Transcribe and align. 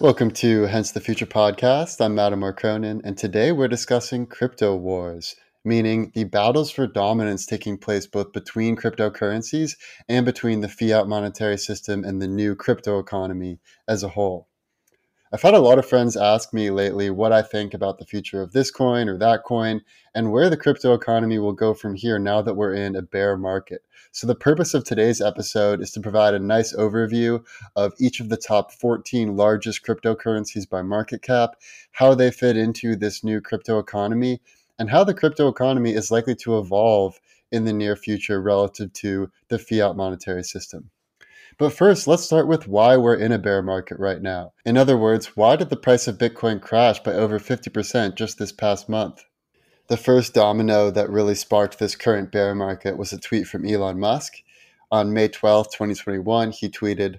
Welcome 0.00 0.30
to 0.34 0.62
Hence 0.66 0.92
the 0.92 1.00
Future 1.00 1.26
podcast. 1.26 2.00
I'm 2.00 2.20
Adam 2.20 2.44
Cronin, 2.52 3.00
and 3.02 3.18
today 3.18 3.50
we're 3.50 3.66
discussing 3.66 4.26
crypto 4.26 4.76
wars, 4.76 5.34
meaning 5.64 6.12
the 6.14 6.22
battles 6.22 6.70
for 6.70 6.86
dominance 6.86 7.44
taking 7.44 7.78
place 7.78 8.06
both 8.06 8.30
between 8.30 8.76
cryptocurrencies 8.76 9.72
and 10.08 10.24
between 10.24 10.60
the 10.60 10.68
fiat 10.68 11.08
monetary 11.08 11.58
system 11.58 12.04
and 12.04 12.22
the 12.22 12.28
new 12.28 12.54
crypto 12.54 13.00
economy 13.00 13.58
as 13.88 14.04
a 14.04 14.10
whole. 14.10 14.46
I've 15.30 15.42
had 15.42 15.52
a 15.52 15.58
lot 15.58 15.78
of 15.78 15.84
friends 15.84 16.16
ask 16.16 16.54
me 16.54 16.70
lately 16.70 17.10
what 17.10 17.32
I 17.32 17.42
think 17.42 17.74
about 17.74 17.98
the 17.98 18.06
future 18.06 18.40
of 18.40 18.52
this 18.52 18.70
coin 18.70 19.10
or 19.10 19.18
that 19.18 19.44
coin 19.44 19.82
and 20.14 20.32
where 20.32 20.48
the 20.48 20.56
crypto 20.56 20.94
economy 20.94 21.38
will 21.38 21.52
go 21.52 21.74
from 21.74 21.94
here 21.94 22.18
now 22.18 22.40
that 22.40 22.54
we're 22.54 22.72
in 22.72 22.96
a 22.96 23.02
bear 23.02 23.36
market. 23.36 23.82
So, 24.10 24.26
the 24.26 24.34
purpose 24.34 24.72
of 24.72 24.84
today's 24.84 25.20
episode 25.20 25.82
is 25.82 25.90
to 25.92 26.00
provide 26.00 26.32
a 26.32 26.38
nice 26.38 26.74
overview 26.74 27.44
of 27.76 27.92
each 28.00 28.20
of 28.20 28.30
the 28.30 28.38
top 28.38 28.72
14 28.72 29.36
largest 29.36 29.84
cryptocurrencies 29.84 30.66
by 30.66 30.80
market 30.80 31.20
cap, 31.20 31.56
how 31.92 32.14
they 32.14 32.30
fit 32.30 32.56
into 32.56 32.96
this 32.96 33.22
new 33.22 33.42
crypto 33.42 33.78
economy, 33.78 34.40
and 34.78 34.88
how 34.88 35.04
the 35.04 35.12
crypto 35.12 35.46
economy 35.48 35.92
is 35.92 36.10
likely 36.10 36.36
to 36.36 36.58
evolve 36.58 37.20
in 37.52 37.66
the 37.66 37.74
near 37.74 37.96
future 37.96 38.40
relative 38.40 38.94
to 38.94 39.30
the 39.48 39.58
fiat 39.58 39.94
monetary 39.94 40.42
system. 40.42 40.88
But 41.58 41.72
first, 41.72 42.06
let's 42.06 42.22
start 42.22 42.46
with 42.46 42.68
why 42.68 42.96
we're 42.96 43.16
in 43.16 43.32
a 43.32 43.38
bear 43.38 43.62
market 43.62 43.98
right 43.98 44.22
now. 44.22 44.52
In 44.64 44.76
other 44.76 44.96
words, 44.96 45.36
why 45.36 45.56
did 45.56 45.70
the 45.70 45.76
price 45.76 46.06
of 46.06 46.16
Bitcoin 46.16 46.62
crash 46.62 47.00
by 47.00 47.12
over 47.12 47.40
50% 47.40 48.14
just 48.14 48.38
this 48.38 48.52
past 48.52 48.88
month? 48.88 49.24
The 49.88 49.96
first 49.96 50.34
domino 50.34 50.92
that 50.92 51.10
really 51.10 51.34
sparked 51.34 51.80
this 51.80 51.96
current 51.96 52.30
bear 52.30 52.54
market 52.54 52.96
was 52.96 53.12
a 53.12 53.18
tweet 53.18 53.48
from 53.48 53.66
Elon 53.66 53.98
Musk. 53.98 54.34
On 54.92 55.12
May 55.12 55.26
12, 55.26 55.66
2021, 55.72 56.52
he 56.52 56.68
tweeted 56.68 57.18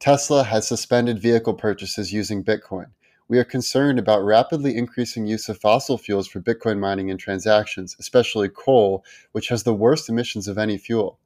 Tesla 0.00 0.44
has 0.44 0.66
suspended 0.66 1.20
vehicle 1.20 1.52
purchases 1.52 2.14
using 2.14 2.42
Bitcoin. 2.42 2.86
We 3.28 3.38
are 3.38 3.44
concerned 3.44 3.98
about 3.98 4.24
rapidly 4.24 4.74
increasing 4.74 5.26
use 5.26 5.50
of 5.50 5.58
fossil 5.58 5.98
fuels 5.98 6.28
for 6.28 6.40
Bitcoin 6.40 6.78
mining 6.78 7.10
and 7.10 7.20
transactions, 7.20 7.94
especially 7.98 8.48
coal, 8.48 9.04
which 9.32 9.48
has 9.48 9.64
the 9.64 9.74
worst 9.74 10.08
emissions 10.08 10.48
of 10.48 10.56
any 10.56 10.78
fuel. 10.78 11.18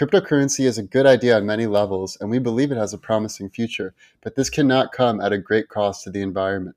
Cryptocurrency 0.00 0.64
is 0.64 0.78
a 0.78 0.82
good 0.82 1.04
idea 1.04 1.36
on 1.36 1.44
many 1.44 1.66
levels, 1.66 2.16
and 2.22 2.30
we 2.30 2.38
believe 2.38 2.72
it 2.72 2.78
has 2.78 2.94
a 2.94 2.98
promising 2.98 3.50
future, 3.50 3.92
but 4.22 4.34
this 4.34 4.48
cannot 4.48 4.92
come 4.92 5.20
at 5.20 5.30
a 5.30 5.36
great 5.36 5.68
cost 5.68 6.04
to 6.04 6.10
the 6.10 6.22
environment. 6.22 6.74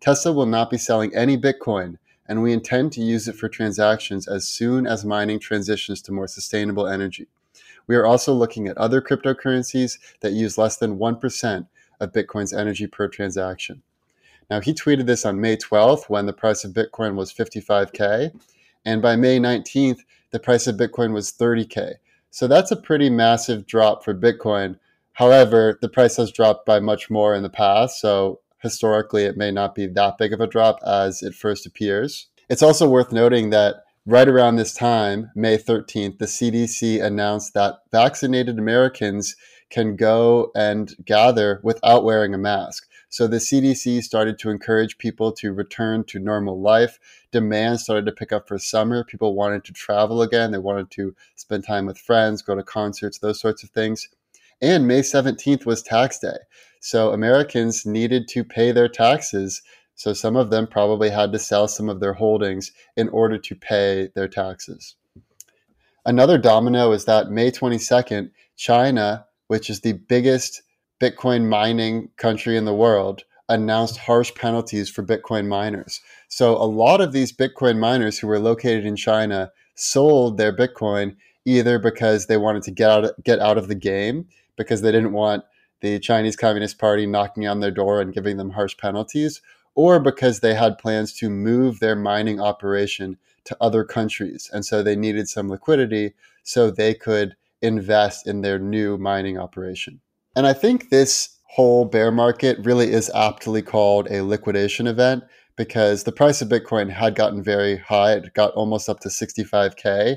Tesla 0.00 0.32
will 0.32 0.44
not 0.44 0.68
be 0.68 0.76
selling 0.76 1.14
any 1.14 1.38
Bitcoin, 1.38 1.98
and 2.26 2.42
we 2.42 2.52
intend 2.52 2.90
to 2.90 3.00
use 3.00 3.28
it 3.28 3.36
for 3.36 3.48
transactions 3.48 4.26
as 4.26 4.48
soon 4.48 4.88
as 4.88 5.04
mining 5.04 5.38
transitions 5.38 6.02
to 6.02 6.10
more 6.10 6.26
sustainable 6.26 6.88
energy. 6.88 7.28
We 7.86 7.94
are 7.94 8.06
also 8.06 8.34
looking 8.34 8.66
at 8.66 8.76
other 8.76 9.00
cryptocurrencies 9.00 9.96
that 10.18 10.32
use 10.32 10.58
less 10.58 10.78
than 10.78 10.98
1% 10.98 11.68
of 12.00 12.10
Bitcoin's 12.10 12.52
energy 12.52 12.88
per 12.88 13.06
transaction. 13.06 13.82
Now, 14.50 14.60
he 14.60 14.74
tweeted 14.74 15.06
this 15.06 15.24
on 15.24 15.40
May 15.40 15.58
12th 15.58 16.10
when 16.10 16.26
the 16.26 16.32
price 16.32 16.64
of 16.64 16.72
Bitcoin 16.72 17.14
was 17.14 17.32
55K. 17.32 18.32
And 18.84 19.00
by 19.00 19.14
May 19.14 19.38
19th, 19.38 20.00
the 20.32 20.40
price 20.40 20.66
of 20.66 20.76
Bitcoin 20.76 21.12
was 21.12 21.30
30K. 21.30 21.98
So 22.38 22.46
that's 22.46 22.70
a 22.70 22.76
pretty 22.76 23.10
massive 23.10 23.66
drop 23.66 24.04
for 24.04 24.14
Bitcoin. 24.14 24.78
However, 25.14 25.76
the 25.82 25.88
price 25.88 26.18
has 26.18 26.30
dropped 26.30 26.66
by 26.66 26.78
much 26.78 27.10
more 27.10 27.34
in 27.34 27.42
the 27.42 27.50
past. 27.50 28.00
So 28.00 28.38
historically, 28.62 29.24
it 29.24 29.36
may 29.36 29.50
not 29.50 29.74
be 29.74 29.88
that 29.88 30.18
big 30.18 30.32
of 30.32 30.40
a 30.40 30.46
drop 30.46 30.78
as 30.86 31.20
it 31.20 31.34
first 31.34 31.66
appears. 31.66 32.28
It's 32.48 32.62
also 32.62 32.88
worth 32.88 33.10
noting 33.10 33.50
that 33.50 33.82
right 34.06 34.28
around 34.28 34.54
this 34.54 34.72
time, 34.72 35.32
May 35.34 35.58
13th, 35.58 36.18
the 36.18 36.26
CDC 36.26 37.02
announced 37.02 37.54
that 37.54 37.80
vaccinated 37.90 38.56
Americans 38.56 39.34
can 39.68 39.96
go 39.96 40.52
and 40.54 40.94
gather 41.04 41.60
without 41.64 42.04
wearing 42.04 42.34
a 42.34 42.38
mask. 42.38 42.87
So 43.10 43.26
the 43.26 43.38
CDC 43.38 44.02
started 44.02 44.38
to 44.40 44.50
encourage 44.50 44.98
people 44.98 45.32
to 45.32 45.52
return 45.52 46.04
to 46.04 46.18
normal 46.18 46.60
life. 46.60 46.98
Demand 47.32 47.80
started 47.80 48.04
to 48.06 48.12
pick 48.12 48.32
up 48.32 48.46
for 48.46 48.58
summer. 48.58 49.02
People 49.02 49.34
wanted 49.34 49.64
to 49.64 49.72
travel 49.72 50.20
again. 50.20 50.50
They 50.50 50.58
wanted 50.58 50.90
to 50.92 51.14
spend 51.34 51.64
time 51.64 51.86
with 51.86 51.98
friends, 51.98 52.42
go 52.42 52.54
to 52.54 52.62
concerts, 52.62 53.18
those 53.18 53.40
sorts 53.40 53.62
of 53.62 53.70
things. 53.70 54.08
And 54.60 54.86
May 54.86 55.00
17th 55.00 55.64
was 55.64 55.82
tax 55.82 56.18
day. 56.18 56.36
So 56.80 57.12
Americans 57.12 57.86
needed 57.86 58.28
to 58.28 58.44
pay 58.44 58.72
their 58.72 58.88
taxes. 58.88 59.62
So 59.94 60.12
some 60.12 60.36
of 60.36 60.50
them 60.50 60.66
probably 60.66 61.10
had 61.10 61.32
to 61.32 61.38
sell 61.38 61.66
some 61.66 61.88
of 61.88 62.00
their 62.00 62.12
holdings 62.12 62.72
in 62.96 63.08
order 63.08 63.38
to 63.38 63.54
pay 63.54 64.10
their 64.14 64.28
taxes. 64.28 64.96
Another 66.04 66.38
domino 66.38 66.92
is 66.92 67.04
that 67.06 67.30
May 67.30 67.50
22nd, 67.50 68.30
China, 68.56 69.26
which 69.46 69.70
is 69.70 69.80
the 69.80 69.92
biggest 69.92 70.62
Bitcoin 71.00 71.48
mining 71.48 72.10
country 72.16 72.56
in 72.56 72.64
the 72.64 72.74
world 72.74 73.22
announced 73.48 73.96
harsh 73.96 74.34
penalties 74.34 74.90
for 74.90 75.02
Bitcoin 75.02 75.46
miners. 75.46 76.00
So 76.28 76.56
a 76.56 76.66
lot 76.66 77.00
of 77.00 77.12
these 77.12 77.32
Bitcoin 77.32 77.78
miners 77.78 78.18
who 78.18 78.26
were 78.26 78.38
located 78.38 78.84
in 78.84 78.96
China 78.96 79.50
sold 79.74 80.36
their 80.36 80.54
Bitcoin 80.54 81.16
either 81.44 81.78
because 81.78 82.26
they 82.26 82.36
wanted 82.36 82.62
to 82.64 82.70
get 82.70 82.90
out 82.90 83.24
get 83.24 83.38
out 83.38 83.56
of 83.56 83.68
the 83.68 83.74
game 83.74 84.26
because 84.56 84.82
they 84.82 84.92
didn't 84.92 85.12
want 85.12 85.44
the 85.80 85.98
Chinese 86.00 86.36
Communist 86.36 86.78
Party 86.78 87.06
knocking 87.06 87.46
on 87.46 87.60
their 87.60 87.70
door 87.70 88.00
and 88.00 88.12
giving 88.12 88.36
them 88.36 88.50
harsh 88.50 88.76
penalties, 88.76 89.40
or 89.74 90.00
because 90.00 90.40
they 90.40 90.54
had 90.54 90.76
plans 90.78 91.12
to 91.14 91.30
move 91.30 91.78
their 91.78 91.94
mining 91.94 92.40
operation 92.40 93.16
to 93.44 93.56
other 93.60 93.84
countries. 93.84 94.50
And 94.52 94.64
so 94.64 94.82
they 94.82 94.96
needed 94.96 95.28
some 95.28 95.48
liquidity 95.48 96.14
so 96.42 96.70
they 96.70 96.94
could 96.94 97.36
invest 97.62 98.26
in 98.26 98.40
their 98.40 98.58
new 98.58 98.98
mining 98.98 99.38
operation. 99.38 100.00
And 100.38 100.46
I 100.46 100.52
think 100.52 100.90
this 100.90 101.30
whole 101.56 101.84
bear 101.84 102.12
market 102.12 102.64
really 102.64 102.92
is 102.92 103.10
aptly 103.12 103.60
called 103.60 104.06
a 104.08 104.22
liquidation 104.22 104.86
event 104.86 105.24
because 105.56 106.04
the 106.04 106.12
price 106.12 106.40
of 106.40 106.48
Bitcoin 106.48 106.88
had 106.90 107.16
gotten 107.16 107.42
very 107.42 107.78
high. 107.78 108.12
It 108.12 108.34
got 108.34 108.52
almost 108.52 108.88
up 108.88 109.00
to 109.00 109.08
65K. 109.08 110.14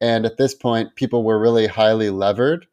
And 0.00 0.26
at 0.26 0.38
this 0.38 0.56
point, 0.56 0.96
people 0.96 1.22
were 1.22 1.38
really 1.38 1.68
highly 1.68 2.10
levered 2.10 2.66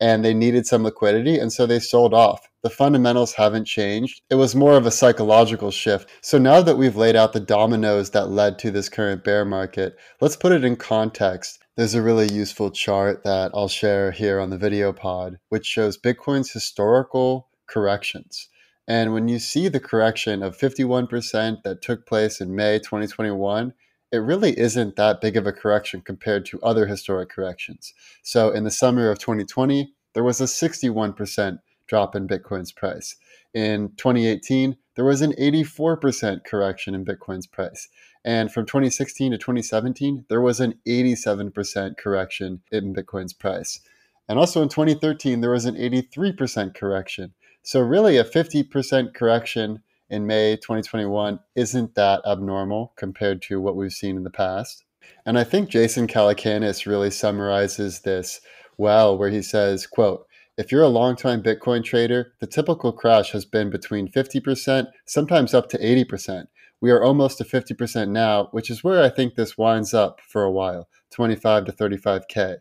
and 0.00 0.24
they 0.24 0.34
needed 0.34 0.66
some 0.66 0.82
liquidity. 0.82 1.38
And 1.38 1.52
so 1.52 1.64
they 1.64 1.78
sold 1.78 2.12
off. 2.12 2.48
The 2.64 2.70
fundamentals 2.70 3.34
haven't 3.34 3.66
changed. 3.66 4.22
It 4.28 4.34
was 4.34 4.56
more 4.56 4.76
of 4.76 4.84
a 4.84 4.90
psychological 4.90 5.70
shift. 5.70 6.10
So 6.22 6.38
now 6.38 6.60
that 6.60 6.76
we've 6.76 6.96
laid 6.96 7.14
out 7.14 7.34
the 7.34 7.38
dominoes 7.38 8.10
that 8.10 8.30
led 8.30 8.58
to 8.58 8.72
this 8.72 8.88
current 8.88 9.22
bear 9.22 9.44
market, 9.44 9.94
let's 10.20 10.34
put 10.34 10.50
it 10.50 10.64
in 10.64 10.74
context 10.74 11.61
there's 11.76 11.94
a 11.94 12.02
really 12.02 12.30
useful 12.30 12.70
chart 12.70 13.24
that 13.24 13.50
I'll 13.54 13.68
share 13.68 14.10
here 14.10 14.38
on 14.40 14.50
the 14.50 14.58
video 14.58 14.92
pod, 14.92 15.38
which 15.48 15.66
shows 15.66 15.96
Bitcoin's 15.96 16.50
historical 16.50 17.48
corrections. 17.66 18.48
And 18.86 19.14
when 19.14 19.28
you 19.28 19.38
see 19.38 19.68
the 19.68 19.80
correction 19.80 20.42
of 20.42 20.58
51% 20.58 21.62
that 21.62 21.80
took 21.80 22.06
place 22.06 22.40
in 22.40 22.54
May 22.54 22.78
2021, 22.78 23.72
it 24.10 24.18
really 24.18 24.58
isn't 24.58 24.96
that 24.96 25.22
big 25.22 25.36
of 25.38 25.46
a 25.46 25.52
correction 25.52 26.02
compared 26.02 26.44
to 26.46 26.60
other 26.60 26.86
historic 26.86 27.30
corrections. 27.30 27.94
So 28.22 28.50
in 28.50 28.64
the 28.64 28.70
summer 28.70 29.10
of 29.10 29.18
2020, 29.18 29.94
there 30.12 30.24
was 30.24 30.42
a 30.42 30.44
61% 30.44 31.58
drop 31.86 32.14
in 32.14 32.28
Bitcoin's 32.28 32.72
price. 32.72 33.16
In 33.54 33.92
2018, 33.96 34.76
there 34.94 35.06
was 35.06 35.22
an 35.22 35.32
84% 35.32 36.44
correction 36.44 36.94
in 36.94 37.04
Bitcoin's 37.04 37.46
price. 37.46 37.88
And 38.24 38.52
from 38.52 38.66
2016 38.66 39.32
to 39.32 39.38
2017, 39.38 40.26
there 40.28 40.40
was 40.40 40.60
an 40.60 40.78
87% 40.86 41.96
correction 41.96 42.62
in 42.70 42.94
Bitcoin's 42.94 43.32
price. 43.32 43.80
And 44.28 44.38
also 44.38 44.62
in 44.62 44.68
2013, 44.68 45.40
there 45.40 45.50
was 45.50 45.64
an 45.64 45.74
83% 45.74 46.74
correction. 46.74 47.34
So, 47.62 47.80
really, 47.80 48.16
a 48.16 48.24
50% 48.24 49.14
correction 49.14 49.82
in 50.08 50.26
May 50.26 50.56
2021 50.56 51.40
isn't 51.56 51.94
that 51.94 52.22
abnormal 52.26 52.92
compared 52.96 53.42
to 53.42 53.60
what 53.60 53.76
we've 53.76 53.92
seen 53.92 54.16
in 54.16 54.24
the 54.24 54.30
past. 54.30 54.84
And 55.26 55.38
I 55.38 55.44
think 55.44 55.68
Jason 55.68 56.06
Calacanis 56.06 56.86
really 56.86 57.10
summarizes 57.10 58.00
this 58.00 58.40
well, 58.78 59.16
where 59.16 59.30
he 59.30 59.42
says, 59.42 59.86
quote, 59.86 60.26
if 60.58 60.70
you're 60.70 60.82
a 60.82 60.88
long-time 60.88 61.42
Bitcoin 61.42 61.82
trader, 61.82 62.34
the 62.40 62.46
typical 62.46 62.92
crash 62.92 63.30
has 63.32 63.44
been 63.44 63.70
between 63.70 64.08
50%, 64.08 64.86
sometimes 65.06 65.54
up 65.54 65.68
to 65.70 65.78
80%. 65.78 66.46
We 66.82 66.90
are 66.90 67.02
almost 67.02 67.38
to 67.38 67.44
50% 67.44 68.08
now, 68.08 68.48
which 68.50 68.68
is 68.68 68.82
where 68.82 69.04
I 69.04 69.08
think 69.08 69.36
this 69.36 69.56
winds 69.56 69.94
up 69.94 70.20
for 70.20 70.42
a 70.42 70.50
while 70.50 70.88
25 71.10 71.66
to 71.66 71.72
35K. 71.72 72.56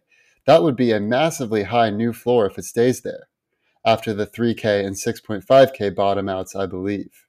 That 0.46 0.62
would 0.62 0.76
be 0.76 0.92
a 0.92 1.00
massively 1.00 1.64
high 1.64 1.90
new 1.90 2.14
floor 2.14 2.46
if 2.46 2.60
it 2.60 2.66
stays 2.66 3.02
there 3.02 3.30
after 3.84 4.14
the 4.14 4.28
3K 4.28 4.86
and 4.86 4.96
6.5K 4.96 5.96
bottom 5.96 6.30
outs, 6.30 6.56
I 6.56 6.68
believe. 6.68 7.26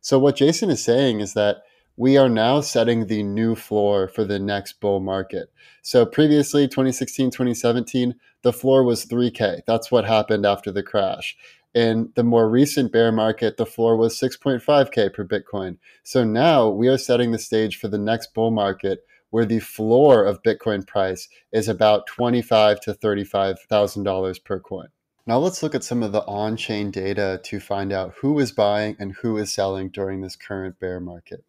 So, 0.00 0.18
what 0.18 0.34
Jason 0.34 0.68
is 0.68 0.82
saying 0.82 1.20
is 1.20 1.34
that 1.34 1.58
we 1.96 2.16
are 2.16 2.28
now 2.28 2.60
setting 2.60 3.06
the 3.06 3.22
new 3.22 3.54
floor 3.54 4.08
for 4.08 4.24
the 4.24 4.40
next 4.40 4.80
bull 4.80 4.98
market. 4.98 5.52
So, 5.82 6.04
previously, 6.04 6.66
2016, 6.66 7.30
2017, 7.30 8.16
the 8.42 8.52
floor 8.52 8.82
was 8.82 9.06
3K. 9.06 9.60
That's 9.64 9.92
what 9.92 10.04
happened 10.04 10.44
after 10.44 10.72
the 10.72 10.82
crash. 10.82 11.36
In 11.76 12.10
the 12.14 12.24
more 12.24 12.48
recent 12.48 12.90
bear 12.90 13.12
market, 13.12 13.58
the 13.58 13.66
floor 13.66 13.98
was 13.98 14.18
6.5K 14.18 15.12
per 15.12 15.26
Bitcoin. 15.26 15.76
So 16.04 16.24
now 16.24 16.70
we 16.70 16.88
are 16.88 16.96
setting 16.96 17.32
the 17.32 17.38
stage 17.38 17.76
for 17.76 17.88
the 17.88 17.98
next 17.98 18.32
bull 18.32 18.50
market 18.50 19.00
where 19.28 19.44
the 19.44 19.58
floor 19.58 20.24
of 20.24 20.42
Bitcoin 20.42 20.86
price 20.86 21.28
is 21.52 21.68
about 21.68 22.08
$25 22.08 22.80
to 22.80 22.94
$35,000 22.94 24.42
per 24.42 24.58
coin. 24.58 24.86
Now 25.26 25.36
let's 25.36 25.62
look 25.62 25.74
at 25.74 25.84
some 25.84 26.02
of 26.02 26.12
the 26.12 26.24
on 26.24 26.56
chain 26.56 26.90
data 26.90 27.42
to 27.44 27.60
find 27.60 27.92
out 27.92 28.14
who 28.22 28.38
is 28.38 28.52
buying 28.52 28.96
and 28.98 29.12
who 29.12 29.36
is 29.36 29.52
selling 29.52 29.90
during 29.90 30.22
this 30.22 30.34
current 30.34 30.80
bear 30.80 30.98
market. 30.98 31.44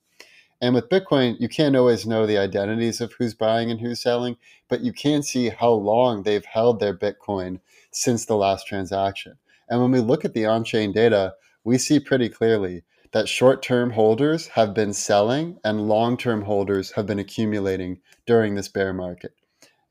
And 0.60 0.76
with 0.76 0.90
Bitcoin, 0.90 1.38
you 1.40 1.48
can't 1.48 1.78
always 1.78 2.06
know 2.06 2.26
the 2.26 2.38
identities 2.38 3.00
of 3.00 3.14
who's 3.14 3.34
buying 3.34 3.72
and 3.72 3.80
who's 3.80 4.02
selling, 4.02 4.36
but 4.68 4.82
you 4.82 4.92
can 4.92 5.24
see 5.24 5.48
how 5.48 5.72
long 5.72 6.24
they've 6.24 6.44
held 6.44 6.82
their 6.82 6.98
Bitcoin 6.98 7.62
since 7.92 8.26
the 8.26 8.36
last 8.36 8.68
transaction. 8.68 9.38
And 9.70 9.82
when 9.82 9.92
we 9.92 10.00
look 10.00 10.26
at 10.26 10.34
the 10.34 10.46
on 10.46 10.64
chain 10.64 10.92
data, 10.92 11.34
we 11.64 11.78
see 11.78 12.00
pretty 12.00 12.30
clearly 12.30 12.84
that 13.12 13.30
short 13.30 13.62
term 13.62 13.92
holders 13.92 14.48
have 14.48 14.74
been 14.74 14.94
selling 14.94 15.58
and 15.64 15.88
long 15.88 16.18
term 16.18 16.44
holders 16.44 16.92
have 16.92 17.06
been 17.06 17.20
accumulating 17.20 18.00
during 18.26 18.56
this 18.56 18.68
bear 18.68 18.94
market. 18.94 19.34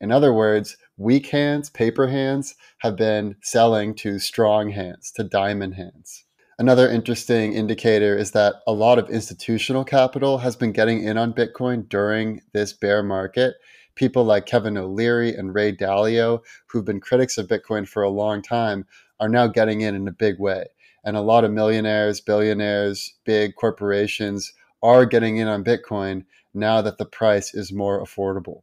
In 0.00 0.12
other 0.12 0.32
words, 0.32 0.76
weak 0.96 1.28
hands, 1.28 1.70
paper 1.70 2.08
hands, 2.08 2.54
have 2.78 2.96
been 2.96 3.36
selling 3.42 3.94
to 3.96 4.18
strong 4.18 4.70
hands, 4.70 5.10
to 5.12 5.24
diamond 5.24 5.74
hands. 5.74 6.24
Another 6.58 6.88
interesting 6.88 7.52
indicator 7.52 8.16
is 8.16 8.30
that 8.30 8.56
a 8.66 8.72
lot 8.72 8.98
of 8.98 9.10
institutional 9.10 9.84
capital 9.84 10.38
has 10.38 10.56
been 10.56 10.72
getting 10.72 11.02
in 11.02 11.18
on 11.18 11.34
Bitcoin 11.34 11.88
during 11.88 12.40
this 12.52 12.72
bear 12.72 13.02
market. 13.02 13.56
People 13.94 14.24
like 14.24 14.46
Kevin 14.46 14.78
O'Leary 14.78 15.34
and 15.34 15.54
Ray 15.54 15.72
Dalio, 15.72 16.40
who've 16.68 16.84
been 16.84 17.00
critics 17.00 17.36
of 17.36 17.46
Bitcoin 17.46 17.86
for 17.86 18.02
a 18.02 18.10
long 18.10 18.40
time, 18.40 18.86
are 19.20 19.28
now 19.28 19.46
getting 19.46 19.80
in 19.80 19.94
in 19.94 20.08
a 20.08 20.12
big 20.12 20.38
way. 20.38 20.66
And 21.04 21.16
a 21.16 21.20
lot 21.20 21.44
of 21.44 21.52
millionaires, 21.52 22.20
billionaires, 22.20 23.14
big 23.24 23.54
corporations 23.54 24.52
are 24.82 25.06
getting 25.06 25.36
in 25.36 25.48
on 25.48 25.64
Bitcoin 25.64 26.24
now 26.52 26.82
that 26.82 26.98
the 26.98 27.04
price 27.04 27.54
is 27.54 27.72
more 27.72 28.02
affordable. 28.02 28.62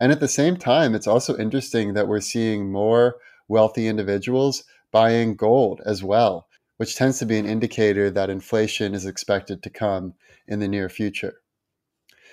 And 0.00 0.12
at 0.12 0.20
the 0.20 0.28
same 0.28 0.56
time, 0.56 0.94
it's 0.94 1.06
also 1.06 1.36
interesting 1.36 1.94
that 1.94 2.08
we're 2.08 2.20
seeing 2.20 2.70
more 2.70 3.16
wealthy 3.48 3.86
individuals 3.86 4.64
buying 4.90 5.34
gold 5.34 5.80
as 5.84 6.02
well 6.02 6.46
which 6.76 6.96
tends 6.96 7.18
to 7.18 7.26
be 7.26 7.38
an 7.38 7.46
indicator 7.46 8.10
that 8.10 8.30
inflation 8.30 8.94
is 8.94 9.06
expected 9.06 9.62
to 9.62 9.70
come 9.70 10.14
in 10.48 10.58
the 10.58 10.68
near 10.68 10.88
future. 10.88 11.40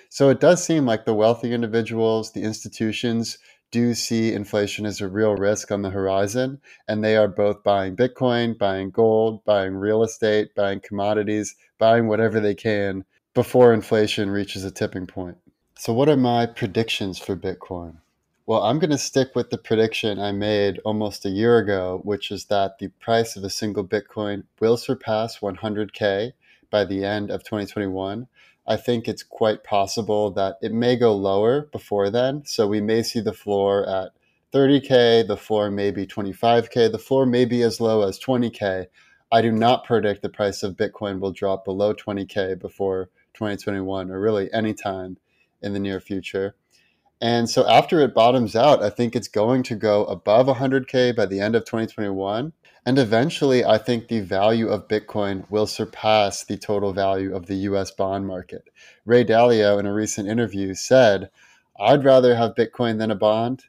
So 0.08 0.28
it 0.28 0.40
does 0.40 0.62
seem 0.62 0.84
like 0.84 1.04
the 1.04 1.14
wealthy 1.14 1.52
individuals, 1.52 2.32
the 2.32 2.42
institutions, 2.42 3.38
do 3.72 3.94
see 3.94 4.32
inflation 4.32 4.86
as 4.86 5.00
a 5.00 5.08
real 5.08 5.34
risk 5.34 5.72
on 5.72 5.82
the 5.82 5.90
horizon, 5.90 6.60
and 6.86 7.02
they 7.02 7.16
are 7.16 7.26
both 7.26 7.64
buying 7.64 7.96
Bitcoin, 7.96 8.56
buying 8.56 8.90
gold, 8.90 9.44
buying 9.44 9.74
real 9.74 10.04
estate, 10.04 10.54
buying 10.54 10.78
commodities, 10.78 11.56
buying 11.78 12.06
whatever 12.06 12.38
they 12.38 12.54
can 12.54 13.04
before 13.34 13.72
inflation 13.72 14.30
reaches 14.30 14.62
a 14.64 14.70
tipping 14.70 15.06
point. 15.06 15.38
So, 15.76 15.92
what 15.92 16.08
are 16.08 16.16
my 16.16 16.46
predictions 16.46 17.18
for 17.18 17.34
Bitcoin? 17.34 17.96
Well, 18.44 18.62
I'm 18.62 18.78
going 18.78 18.90
to 18.90 18.98
stick 18.98 19.34
with 19.34 19.50
the 19.50 19.58
prediction 19.58 20.18
I 20.18 20.32
made 20.32 20.78
almost 20.84 21.24
a 21.24 21.30
year 21.30 21.58
ago, 21.58 22.00
which 22.04 22.30
is 22.30 22.44
that 22.46 22.78
the 22.78 22.88
price 23.00 23.36
of 23.36 23.44
a 23.44 23.50
single 23.50 23.84
Bitcoin 23.84 24.44
will 24.60 24.76
surpass 24.76 25.38
100K 25.38 26.32
by 26.70 26.84
the 26.84 27.04
end 27.04 27.30
of 27.30 27.44
2021. 27.44 28.26
I 28.66 28.76
think 28.76 29.08
it's 29.08 29.22
quite 29.22 29.64
possible 29.64 30.30
that 30.32 30.56
it 30.62 30.72
may 30.72 30.96
go 30.96 31.14
lower 31.14 31.62
before 31.72 32.10
then. 32.10 32.44
So 32.46 32.66
we 32.66 32.80
may 32.80 33.02
see 33.02 33.20
the 33.20 33.32
floor 33.32 33.88
at 33.88 34.12
30K, 34.52 35.26
the 35.26 35.36
floor 35.36 35.70
may 35.70 35.90
be 35.90 36.06
25K, 36.06 36.92
the 36.92 36.98
floor 36.98 37.26
may 37.26 37.44
be 37.44 37.62
as 37.62 37.80
low 37.80 38.06
as 38.06 38.20
20K. 38.20 38.86
I 39.32 39.42
do 39.42 39.50
not 39.50 39.84
predict 39.84 40.22
the 40.22 40.28
price 40.28 40.62
of 40.62 40.76
Bitcoin 40.76 41.18
will 41.18 41.32
drop 41.32 41.64
below 41.64 41.94
20K 41.94 42.58
before 42.60 43.08
2021 43.34 44.10
or 44.10 44.20
really 44.20 44.52
any 44.52 44.74
time 44.74 45.16
in 45.62 45.72
the 45.72 45.80
near 45.80 46.00
future. 46.00 46.54
And 47.20 47.48
so 47.48 47.66
after 47.68 48.00
it 48.00 48.14
bottoms 48.14 48.54
out, 48.54 48.82
I 48.82 48.90
think 48.90 49.16
it's 49.16 49.28
going 49.28 49.62
to 49.64 49.76
go 49.76 50.04
above 50.04 50.48
100K 50.48 51.16
by 51.16 51.24
the 51.24 51.40
end 51.40 51.54
of 51.54 51.64
2021. 51.64 52.52
And 52.84 52.98
eventually, 52.98 53.64
I 53.64 53.78
think 53.78 54.08
the 54.08 54.20
value 54.20 54.68
of 54.68 54.88
Bitcoin 54.88 55.48
will 55.48 55.68
surpass 55.68 56.44
the 56.44 56.56
total 56.56 56.92
value 56.92 57.34
of 57.34 57.46
the 57.46 57.54
US 57.70 57.92
bond 57.92 58.26
market. 58.26 58.64
Ray 59.06 59.24
Dalio, 59.24 59.78
in 59.78 59.86
a 59.86 59.92
recent 59.92 60.28
interview, 60.28 60.74
said, 60.74 61.30
I'd 61.78 62.04
rather 62.04 62.34
have 62.34 62.56
Bitcoin 62.56 62.98
than 62.98 63.12
a 63.12 63.14
bond. 63.14 63.66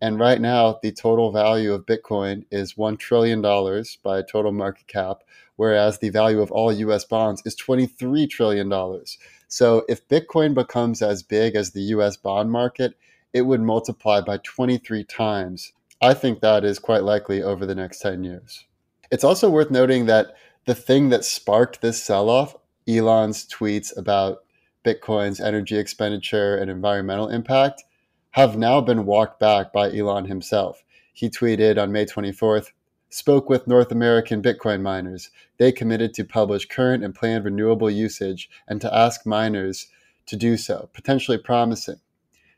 And 0.00 0.18
right 0.18 0.40
now, 0.40 0.78
the 0.82 0.92
total 0.92 1.30
value 1.30 1.74
of 1.74 1.84
Bitcoin 1.84 2.46
is 2.50 2.72
$1 2.72 2.98
trillion 2.98 3.42
by 4.02 4.22
total 4.22 4.52
market 4.52 4.86
cap, 4.86 5.18
whereas 5.56 5.98
the 5.98 6.08
value 6.08 6.40
of 6.40 6.50
all 6.50 6.72
US 6.72 7.04
bonds 7.04 7.42
is 7.44 7.54
$23 7.56 8.30
trillion. 8.30 8.72
So 9.46 9.84
if 9.90 10.08
Bitcoin 10.08 10.54
becomes 10.54 11.02
as 11.02 11.22
big 11.22 11.54
as 11.54 11.72
the 11.72 11.82
US 11.82 12.16
bond 12.16 12.50
market, 12.50 12.94
it 13.34 13.42
would 13.42 13.60
multiply 13.60 14.22
by 14.22 14.38
23 14.38 15.04
times. 15.04 15.73
I 16.02 16.14
think 16.14 16.40
that 16.40 16.64
is 16.64 16.78
quite 16.78 17.02
likely 17.02 17.42
over 17.42 17.64
the 17.64 17.74
next 17.74 18.00
10 18.00 18.24
years. 18.24 18.64
It's 19.10 19.24
also 19.24 19.48
worth 19.48 19.70
noting 19.70 20.06
that 20.06 20.34
the 20.66 20.74
thing 20.74 21.10
that 21.10 21.24
sparked 21.24 21.80
this 21.80 22.02
sell 22.02 22.28
off, 22.28 22.56
Elon's 22.88 23.46
tweets 23.46 23.96
about 23.96 24.44
Bitcoin's 24.84 25.40
energy 25.40 25.78
expenditure 25.78 26.56
and 26.56 26.70
environmental 26.70 27.28
impact, 27.28 27.84
have 28.32 28.56
now 28.56 28.80
been 28.80 29.06
walked 29.06 29.38
back 29.38 29.72
by 29.72 29.92
Elon 29.92 30.26
himself. 30.26 30.82
He 31.12 31.30
tweeted 31.30 31.80
on 31.80 31.92
May 31.92 32.04
24th 32.04 32.72
spoke 33.14 33.48
with 33.48 33.68
North 33.68 33.92
American 33.92 34.42
Bitcoin 34.42 34.82
miners. 34.82 35.30
They 35.58 35.70
committed 35.70 36.12
to 36.14 36.24
publish 36.24 36.66
current 36.66 37.04
and 37.04 37.14
planned 37.14 37.44
renewable 37.44 37.88
usage 37.88 38.50
and 38.66 38.80
to 38.80 38.92
ask 38.92 39.24
miners 39.24 39.86
to 40.26 40.34
do 40.34 40.56
so, 40.56 40.90
potentially 40.92 41.38
promising. 41.38 42.00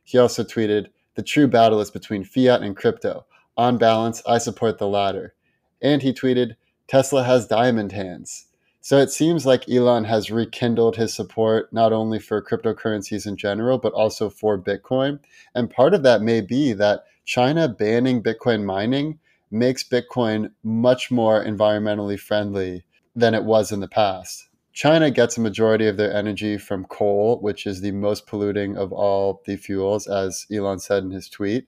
He 0.02 0.16
also 0.16 0.44
tweeted, 0.44 0.86
The 1.16 1.22
true 1.22 1.48
battle 1.48 1.80
is 1.80 1.90
between 1.90 2.24
fiat 2.24 2.62
and 2.62 2.76
crypto. 2.76 3.26
On 3.56 3.78
balance, 3.78 4.22
I 4.26 4.38
support 4.38 4.78
the 4.78 4.86
latter. 4.86 5.34
And 5.82 6.02
he 6.02 6.12
tweeted, 6.12 6.56
Tesla 6.88 7.24
has 7.24 7.46
diamond 7.46 7.92
hands. 7.92 8.46
So 8.82 8.98
it 8.98 9.10
seems 9.10 9.44
like 9.44 9.68
Elon 9.68 10.04
has 10.04 10.30
rekindled 10.30 10.94
his 10.94 11.12
support 11.12 11.72
not 11.72 11.92
only 11.92 12.20
for 12.20 12.40
cryptocurrencies 12.40 13.26
in 13.26 13.36
general, 13.36 13.78
but 13.78 13.94
also 13.94 14.30
for 14.30 14.56
Bitcoin. 14.56 15.18
And 15.54 15.70
part 15.70 15.94
of 15.94 16.04
that 16.04 16.22
may 16.22 16.40
be 16.40 16.72
that 16.74 17.04
China 17.24 17.66
banning 17.66 18.22
Bitcoin 18.22 18.62
mining 18.62 19.18
makes 19.50 19.82
Bitcoin 19.82 20.52
much 20.62 21.10
more 21.10 21.44
environmentally 21.44 22.20
friendly 22.20 22.84
than 23.16 23.34
it 23.34 23.42
was 23.42 23.72
in 23.72 23.80
the 23.80 23.88
past. 23.88 24.45
China 24.76 25.10
gets 25.10 25.38
a 25.38 25.40
majority 25.40 25.88
of 25.88 25.96
their 25.96 26.12
energy 26.12 26.58
from 26.58 26.84
coal, 26.84 27.38
which 27.40 27.66
is 27.66 27.80
the 27.80 27.92
most 27.92 28.26
polluting 28.26 28.76
of 28.76 28.92
all 28.92 29.40
the 29.46 29.56
fuels, 29.56 30.06
as 30.06 30.46
Elon 30.52 30.78
said 30.78 31.02
in 31.02 31.10
his 31.10 31.30
tweet. 31.30 31.66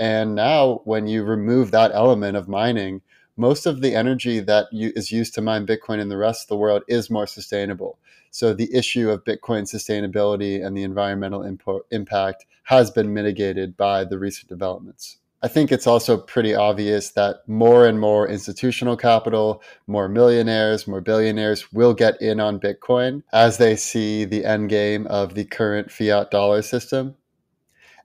And 0.00 0.34
now, 0.34 0.80
when 0.82 1.06
you 1.06 1.22
remove 1.22 1.70
that 1.70 1.92
element 1.94 2.36
of 2.36 2.48
mining, 2.48 3.00
most 3.36 3.64
of 3.64 3.80
the 3.80 3.94
energy 3.94 4.40
that 4.40 4.66
is 4.72 5.12
used 5.12 5.34
to 5.34 5.40
mine 5.40 5.68
Bitcoin 5.68 6.00
in 6.00 6.08
the 6.08 6.16
rest 6.16 6.42
of 6.42 6.48
the 6.48 6.56
world 6.56 6.82
is 6.88 7.08
more 7.08 7.28
sustainable. 7.28 7.96
So 8.32 8.52
the 8.52 8.74
issue 8.74 9.08
of 9.08 9.22
Bitcoin 9.22 9.62
sustainability 9.62 10.60
and 10.66 10.76
the 10.76 10.82
environmental 10.82 11.44
impact 11.92 12.44
has 12.64 12.90
been 12.90 13.14
mitigated 13.14 13.76
by 13.76 14.02
the 14.02 14.18
recent 14.18 14.48
developments. 14.48 15.18
I 15.40 15.46
think 15.46 15.70
it's 15.70 15.86
also 15.86 16.16
pretty 16.16 16.52
obvious 16.52 17.10
that 17.10 17.48
more 17.48 17.86
and 17.86 18.00
more 18.00 18.26
institutional 18.26 18.96
capital, 18.96 19.62
more 19.86 20.08
millionaires, 20.08 20.88
more 20.88 21.00
billionaires 21.00 21.72
will 21.72 21.94
get 21.94 22.20
in 22.20 22.40
on 22.40 22.58
Bitcoin 22.58 23.22
as 23.32 23.58
they 23.58 23.76
see 23.76 24.24
the 24.24 24.44
end 24.44 24.68
game 24.68 25.06
of 25.06 25.34
the 25.34 25.44
current 25.44 25.92
fiat 25.92 26.32
dollar 26.32 26.62
system. 26.62 27.14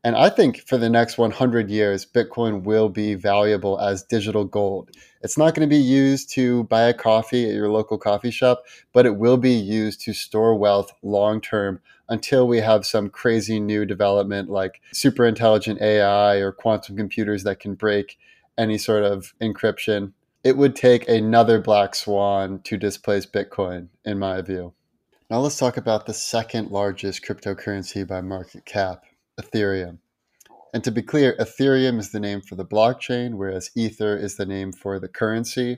And 0.03 0.15
I 0.15 0.29
think 0.29 0.67
for 0.67 0.77
the 0.77 0.89
next 0.89 1.17
100 1.17 1.71
years, 1.71 2.05
Bitcoin 2.05 2.63
will 2.63 2.89
be 2.89 3.15
valuable 3.15 3.79
as 3.79 4.03
digital 4.03 4.43
gold. 4.43 4.91
It's 5.23 5.37
not 5.37 5.55
going 5.55 5.67
to 5.67 5.73
be 5.73 5.81
used 5.81 6.29
to 6.31 6.65
buy 6.65 6.81
a 6.81 6.93
coffee 6.93 7.47
at 7.47 7.55
your 7.55 7.69
local 7.69 7.97
coffee 7.97 8.29
shop, 8.29 8.65
but 8.91 9.05
it 9.05 9.15
will 9.15 9.37
be 9.37 9.53
used 9.53 10.01
to 10.01 10.13
store 10.13 10.53
wealth 10.53 10.93
long 11.01 11.39
term 11.39 11.79
until 12.09 12.45
we 12.45 12.59
have 12.59 12.85
some 12.85 13.09
crazy 13.09 13.57
new 13.57 13.85
development 13.85 14.49
like 14.49 14.81
super 14.91 15.25
intelligent 15.25 15.81
AI 15.81 16.35
or 16.35 16.51
quantum 16.51 16.97
computers 16.97 17.43
that 17.43 17.61
can 17.61 17.73
break 17.73 18.17
any 18.57 18.77
sort 18.77 19.05
of 19.05 19.33
encryption. 19.41 20.11
It 20.43 20.57
would 20.57 20.75
take 20.75 21.07
another 21.07 21.61
black 21.61 21.95
swan 21.95 22.59
to 22.63 22.75
displace 22.75 23.25
Bitcoin, 23.25 23.87
in 24.03 24.19
my 24.19 24.41
view. 24.41 24.73
Now 25.29 25.39
let's 25.39 25.57
talk 25.57 25.77
about 25.77 26.05
the 26.05 26.13
second 26.13 26.69
largest 26.69 27.25
cryptocurrency 27.25 28.05
by 28.05 28.19
market 28.19 28.65
cap, 28.65 29.05
Ethereum. 29.39 29.99
And 30.73 30.83
to 30.83 30.91
be 30.91 31.03
clear, 31.03 31.35
Ethereum 31.39 31.99
is 31.99 32.11
the 32.11 32.19
name 32.19 32.41
for 32.41 32.55
the 32.55 32.65
blockchain, 32.65 33.35
whereas 33.35 33.69
Ether 33.75 34.17
is 34.17 34.37
the 34.37 34.45
name 34.45 34.71
for 34.71 34.99
the 34.99 35.07
currency. 35.07 35.77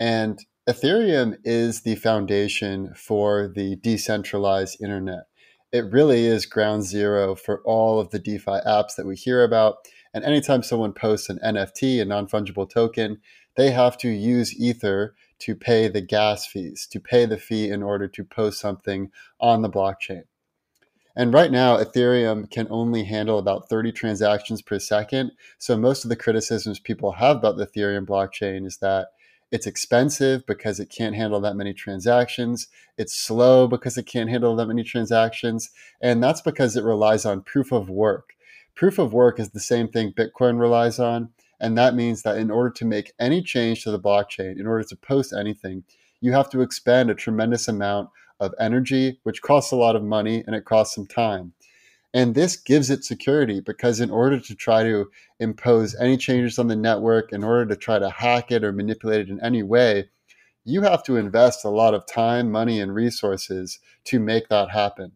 And 0.00 0.44
Ethereum 0.68 1.36
is 1.44 1.82
the 1.82 1.94
foundation 1.94 2.92
for 2.94 3.46
the 3.46 3.76
decentralized 3.76 4.82
internet. 4.82 5.26
It 5.72 5.92
really 5.92 6.26
is 6.26 6.44
ground 6.44 6.82
zero 6.82 7.36
for 7.36 7.62
all 7.62 8.00
of 8.00 8.10
the 8.10 8.18
DeFi 8.18 8.58
apps 8.66 8.96
that 8.96 9.06
we 9.06 9.14
hear 9.14 9.44
about. 9.44 9.76
And 10.12 10.24
anytime 10.24 10.64
someone 10.64 10.92
posts 10.92 11.28
an 11.28 11.38
NFT, 11.44 12.02
a 12.02 12.04
non 12.04 12.26
fungible 12.26 12.68
token, 12.68 13.20
they 13.56 13.70
have 13.70 13.96
to 13.98 14.08
use 14.08 14.58
Ether 14.60 15.14
to 15.40 15.54
pay 15.54 15.86
the 15.86 16.00
gas 16.00 16.46
fees, 16.46 16.88
to 16.90 16.98
pay 16.98 17.26
the 17.26 17.38
fee 17.38 17.70
in 17.70 17.82
order 17.82 18.08
to 18.08 18.24
post 18.24 18.58
something 18.58 19.10
on 19.40 19.62
the 19.62 19.70
blockchain. 19.70 20.24
And 21.20 21.34
right 21.34 21.52
now, 21.52 21.76
Ethereum 21.76 22.50
can 22.50 22.66
only 22.70 23.04
handle 23.04 23.38
about 23.38 23.68
30 23.68 23.92
transactions 23.92 24.62
per 24.62 24.78
second. 24.78 25.32
So 25.58 25.76
most 25.76 26.02
of 26.02 26.08
the 26.08 26.16
criticisms 26.16 26.80
people 26.80 27.12
have 27.12 27.36
about 27.36 27.58
the 27.58 27.66
Ethereum 27.66 28.06
blockchain 28.06 28.64
is 28.64 28.78
that 28.78 29.08
it's 29.50 29.66
expensive 29.66 30.46
because 30.46 30.80
it 30.80 30.88
can't 30.88 31.14
handle 31.14 31.38
that 31.42 31.56
many 31.56 31.74
transactions. 31.74 32.68
It's 32.96 33.12
slow 33.12 33.68
because 33.68 33.98
it 33.98 34.06
can't 34.06 34.30
handle 34.30 34.56
that 34.56 34.64
many 34.64 34.82
transactions. 34.82 35.68
And 36.00 36.22
that's 36.22 36.40
because 36.40 36.74
it 36.74 36.84
relies 36.84 37.26
on 37.26 37.42
proof 37.42 37.70
of 37.70 37.90
work. 37.90 38.30
Proof 38.74 38.98
of 38.98 39.12
work 39.12 39.38
is 39.38 39.50
the 39.50 39.60
same 39.60 39.88
thing 39.88 40.14
Bitcoin 40.14 40.58
relies 40.58 40.98
on. 40.98 41.28
And 41.60 41.76
that 41.76 41.94
means 41.94 42.22
that 42.22 42.38
in 42.38 42.50
order 42.50 42.70
to 42.70 42.86
make 42.86 43.12
any 43.20 43.42
change 43.42 43.84
to 43.84 43.90
the 43.90 44.00
blockchain, 44.00 44.58
in 44.58 44.66
order 44.66 44.84
to 44.84 44.96
post 44.96 45.34
anything, 45.38 45.84
you 46.22 46.32
have 46.32 46.48
to 46.48 46.62
expend 46.62 47.10
a 47.10 47.14
tremendous 47.14 47.68
amount 47.68 48.08
of 48.40 48.54
energy, 48.58 49.20
which 49.22 49.42
costs 49.42 49.72
a 49.72 49.76
lot 49.76 49.96
of 49.96 50.02
money 50.02 50.42
and 50.46 50.56
it 50.56 50.64
costs 50.64 50.94
some 50.94 51.06
time. 51.06 51.52
And 52.12 52.34
this 52.34 52.56
gives 52.56 52.90
it 52.90 53.04
security 53.04 53.60
because, 53.60 54.00
in 54.00 54.10
order 54.10 54.40
to 54.40 54.54
try 54.54 54.82
to 54.82 55.10
impose 55.38 55.94
any 55.94 56.16
changes 56.16 56.58
on 56.58 56.66
the 56.66 56.74
network, 56.74 57.32
in 57.32 57.44
order 57.44 57.66
to 57.66 57.76
try 57.76 57.98
to 58.00 58.10
hack 58.10 58.50
it 58.50 58.64
or 58.64 58.72
manipulate 58.72 59.20
it 59.20 59.28
in 59.28 59.40
any 59.40 59.62
way, 59.62 60.08
you 60.64 60.82
have 60.82 61.04
to 61.04 61.16
invest 61.16 61.64
a 61.64 61.70
lot 61.70 61.94
of 61.94 62.06
time, 62.06 62.50
money, 62.50 62.80
and 62.80 62.94
resources 62.94 63.78
to 64.04 64.18
make 64.18 64.48
that 64.48 64.70
happen. 64.70 65.12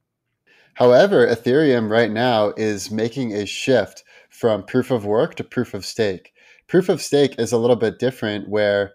However, 0.74 1.26
Ethereum 1.26 1.90
right 1.90 2.10
now 2.10 2.52
is 2.56 2.90
making 2.90 3.32
a 3.32 3.46
shift 3.46 4.04
from 4.28 4.64
proof 4.64 4.90
of 4.90 5.04
work 5.04 5.36
to 5.36 5.44
proof 5.44 5.74
of 5.74 5.84
stake. 5.84 6.32
Proof 6.66 6.88
of 6.88 7.02
stake 7.02 7.38
is 7.38 7.52
a 7.52 7.58
little 7.58 7.76
bit 7.76 7.98
different 7.98 8.48
where 8.48 8.92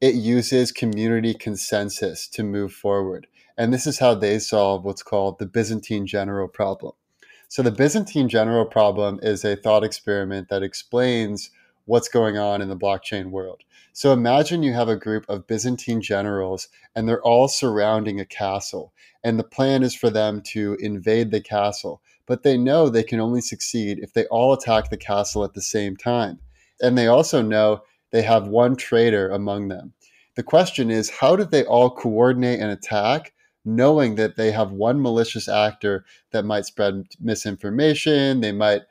it 0.00 0.14
uses 0.14 0.72
community 0.72 1.32
consensus 1.32 2.26
to 2.28 2.42
move 2.42 2.72
forward. 2.72 3.26
And 3.56 3.72
this 3.72 3.86
is 3.86 3.98
how 3.98 4.14
they 4.14 4.38
solve 4.38 4.84
what's 4.84 5.02
called 5.02 5.38
the 5.38 5.46
Byzantine 5.46 6.06
general 6.06 6.48
problem. 6.48 6.92
So 7.48 7.62
the 7.62 7.70
Byzantine 7.70 8.28
general 8.28 8.64
problem 8.64 9.20
is 9.22 9.44
a 9.44 9.56
thought 9.56 9.84
experiment 9.84 10.48
that 10.48 10.62
explains 10.62 11.50
what's 11.84 12.08
going 12.08 12.38
on 12.38 12.62
in 12.62 12.68
the 12.68 12.76
blockchain 12.76 13.30
world. 13.30 13.62
So 13.92 14.12
imagine 14.12 14.62
you 14.62 14.72
have 14.72 14.88
a 14.88 14.96
group 14.96 15.26
of 15.28 15.46
Byzantine 15.46 16.00
generals 16.00 16.68
and 16.96 17.06
they're 17.06 17.22
all 17.22 17.48
surrounding 17.48 18.20
a 18.20 18.24
castle. 18.24 18.94
And 19.22 19.38
the 19.38 19.44
plan 19.44 19.82
is 19.82 19.94
for 19.94 20.08
them 20.08 20.40
to 20.46 20.76
invade 20.80 21.30
the 21.30 21.40
castle. 21.40 22.00
But 22.24 22.42
they 22.42 22.56
know 22.56 22.88
they 22.88 23.02
can 23.02 23.20
only 23.20 23.42
succeed 23.42 23.98
if 23.98 24.14
they 24.14 24.24
all 24.26 24.52
attack 24.54 24.88
the 24.88 24.96
castle 24.96 25.44
at 25.44 25.54
the 25.54 25.60
same 25.60 25.96
time. 25.96 26.38
And 26.80 26.96
they 26.96 27.06
also 27.06 27.42
know 27.42 27.82
they 28.12 28.22
have 28.22 28.46
one 28.48 28.76
traitor 28.76 29.28
among 29.28 29.68
them. 29.68 29.92
The 30.36 30.42
question 30.42 30.90
is, 30.90 31.10
how 31.10 31.36
did 31.36 31.50
they 31.50 31.64
all 31.64 31.90
coordinate 31.90 32.60
an 32.60 32.70
attack 32.70 33.34
knowing 33.64 34.16
that 34.16 34.36
they 34.36 34.50
have 34.50 34.72
one 34.72 35.00
malicious 35.00 35.48
actor 35.48 36.04
that 36.32 36.44
might 36.44 36.66
spread 36.66 37.06
misinformation. 37.20 38.40
They 38.40 38.52
might 38.52 38.82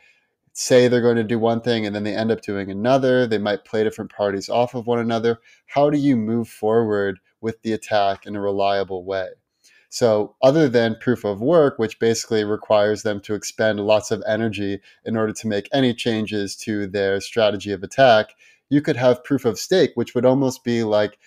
say 0.53 0.87
they're 0.87 1.01
going 1.01 1.15
to 1.15 1.23
do 1.23 1.39
one 1.39 1.61
thing 1.61 1.85
and 1.85 1.95
then 1.95 2.03
they 2.03 2.15
end 2.15 2.31
up 2.31 2.41
doing 2.41 2.69
another. 2.69 3.25
They 3.25 3.37
might 3.37 3.65
play 3.65 3.83
different 3.83 4.11
parties 4.11 4.49
off 4.49 4.75
of 4.75 4.87
one 4.87 4.99
another. 4.99 5.39
How 5.67 5.89
do 5.89 5.97
you 5.97 6.15
move 6.15 6.47
forward 6.47 7.19
with 7.39 7.61
the 7.61 7.73
attack 7.73 8.25
in 8.25 8.35
a 8.35 8.41
reliable 8.41 9.03
way? 9.03 9.29
So, 9.93 10.37
other 10.41 10.69
than 10.69 10.95
proof 11.01 11.25
of 11.25 11.41
work, 11.41 11.77
which 11.77 11.99
basically 11.99 12.45
requires 12.45 13.03
them 13.03 13.19
to 13.21 13.33
expend 13.33 13.81
lots 13.81 14.09
of 14.09 14.23
energy 14.25 14.79
in 15.03 15.17
order 15.17 15.33
to 15.33 15.47
make 15.47 15.67
any 15.73 15.93
changes 15.93 16.55
to 16.57 16.87
their 16.87 17.19
strategy 17.19 17.73
of 17.73 17.83
attack, 17.83 18.27
you 18.69 18.81
could 18.81 18.95
have 18.95 19.23
proof 19.25 19.43
of 19.43 19.59
stake, 19.59 19.91
which 19.95 20.15
would 20.15 20.25
almost 20.25 20.63
be 20.63 20.83
like 20.83 21.19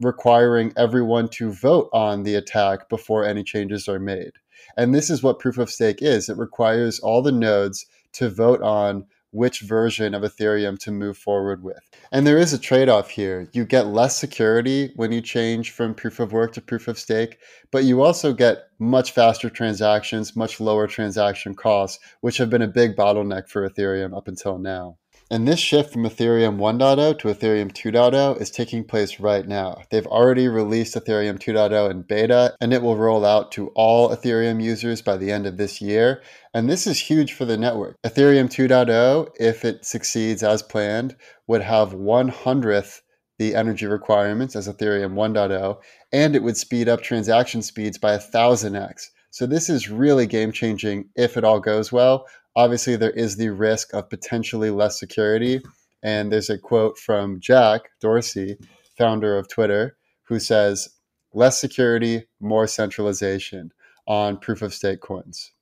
requiring 0.00 0.72
everyone 0.76 1.28
to 1.28 1.52
vote 1.52 1.88
on 1.92 2.22
the 2.22 2.34
attack 2.34 2.88
before 2.88 3.24
any 3.24 3.44
changes 3.44 3.88
are 3.88 3.98
made. 3.98 4.32
And 4.76 4.94
this 4.94 5.10
is 5.10 5.22
what 5.22 5.38
proof 5.38 5.58
of 5.58 5.70
stake 5.70 6.02
is 6.02 6.28
it 6.28 6.36
requires 6.36 7.00
all 7.00 7.22
the 7.22 7.32
nodes 7.32 7.86
to 8.12 8.28
vote 8.28 8.62
on 8.62 9.06
which 9.32 9.60
version 9.60 10.12
of 10.12 10.22
Ethereum 10.22 10.78
to 10.80 10.90
move 10.90 11.16
forward 11.16 11.62
with. 11.62 11.78
And 12.10 12.26
there 12.26 12.38
is 12.38 12.52
a 12.52 12.58
trade 12.58 12.88
off 12.88 13.10
here. 13.10 13.48
You 13.52 13.64
get 13.64 13.86
less 13.86 14.16
security 14.16 14.92
when 14.96 15.12
you 15.12 15.20
change 15.20 15.70
from 15.70 15.94
proof 15.94 16.18
of 16.18 16.32
work 16.32 16.52
to 16.54 16.60
proof 16.60 16.88
of 16.88 16.98
stake, 16.98 17.38
but 17.70 17.84
you 17.84 18.02
also 18.02 18.32
get 18.32 18.64
much 18.80 19.12
faster 19.12 19.48
transactions, 19.48 20.34
much 20.34 20.58
lower 20.58 20.88
transaction 20.88 21.54
costs, 21.54 22.02
which 22.22 22.38
have 22.38 22.50
been 22.50 22.62
a 22.62 22.68
big 22.68 22.96
bottleneck 22.96 23.48
for 23.48 23.68
Ethereum 23.68 24.16
up 24.16 24.26
until 24.26 24.58
now. 24.58 24.96
And 25.32 25.46
this 25.46 25.60
shift 25.60 25.92
from 25.92 26.02
Ethereum 26.02 26.56
1.0 26.56 27.20
to 27.20 27.28
Ethereum 27.28 27.70
2.0 27.70 28.40
is 28.40 28.50
taking 28.50 28.82
place 28.82 29.20
right 29.20 29.46
now. 29.46 29.82
They've 29.88 30.06
already 30.06 30.48
released 30.48 30.96
Ethereum 30.96 31.38
2.0 31.38 31.88
in 31.88 32.02
beta, 32.02 32.56
and 32.60 32.72
it 32.72 32.82
will 32.82 32.96
roll 32.96 33.24
out 33.24 33.52
to 33.52 33.68
all 33.76 34.08
Ethereum 34.08 34.60
users 34.60 35.02
by 35.02 35.16
the 35.16 35.30
end 35.30 35.46
of 35.46 35.56
this 35.56 35.80
year. 35.80 36.20
And 36.52 36.68
this 36.68 36.84
is 36.84 36.98
huge 36.98 37.32
for 37.32 37.44
the 37.44 37.56
network. 37.56 37.96
Ethereum 38.02 38.48
2.0, 38.48 39.28
if 39.38 39.64
it 39.64 39.84
succeeds 39.84 40.42
as 40.42 40.64
planned, 40.64 41.14
would 41.46 41.62
have 41.62 41.92
100th 41.92 43.00
the 43.38 43.54
energy 43.54 43.86
requirements 43.86 44.56
as 44.56 44.66
Ethereum 44.66 45.14
1.0, 45.14 45.78
and 46.12 46.34
it 46.34 46.42
would 46.42 46.56
speed 46.56 46.88
up 46.88 47.02
transaction 47.02 47.62
speeds 47.62 47.98
by 47.98 48.16
1000x. 48.16 49.10
So 49.30 49.46
this 49.46 49.70
is 49.70 49.88
really 49.88 50.26
game 50.26 50.50
changing 50.50 51.08
if 51.14 51.36
it 51.36 51.44
all 51.44 51.60
goes 51.60 51.92
well 51.92 52.26
obviously 52.56 52.96
there 52.96 53.10
is 53.10 53.36
the 53.36 53.50
risk 53.50 53.94
of 53.94 54.10
potentially 54.10 54.70
less 54.70 54.98
security. 54.98 55.60
And 56.02 56.32
there's 56.32 56.50
a 56.50 56.58
quote 56.58 56.98
from 56.98 57.40
Jack 57.40 57.82
Dorsey, 58.00 58.56
founder 58.96 59.36
of 59.36 59.48
Twitter, 59.48 59.96
who 60.22 60.38
says, 60.38 60.88
less 61.32 61.58
security, 61.58 62.26
more 62.40 62.66
centralization 62.66 63.70
on 64.06 64.38
proof 64.38 64.62
of 64.62 64.74
stake 64.74 65.00
coins. 65.00 65.52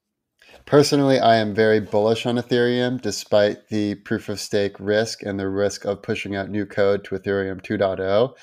Personally, 0.65 1.19
I 1.19 1.37
am 1.37 1.55
very 1.55 1.81
bullish 1.81 2.25
on 2.25 2.37
Ethereum 2.37 3.01
despite 3.01 3.69
the 3.69 3.97
proof 3.97 4.29
of 4.29 4.41
stake 4.41 4.77
risk 4.79 5.23
and 5.23 5.39
the 5.39 5.49
risk 5.49 5.85
of 5.85 6.03
pushing 6.03 6.37
out 6.37 6.51
new 6.51 6.65
code 6.65 7.05
to 7.05 7.15
Ethereum 7.15 7.61
2.0 7.61 8.35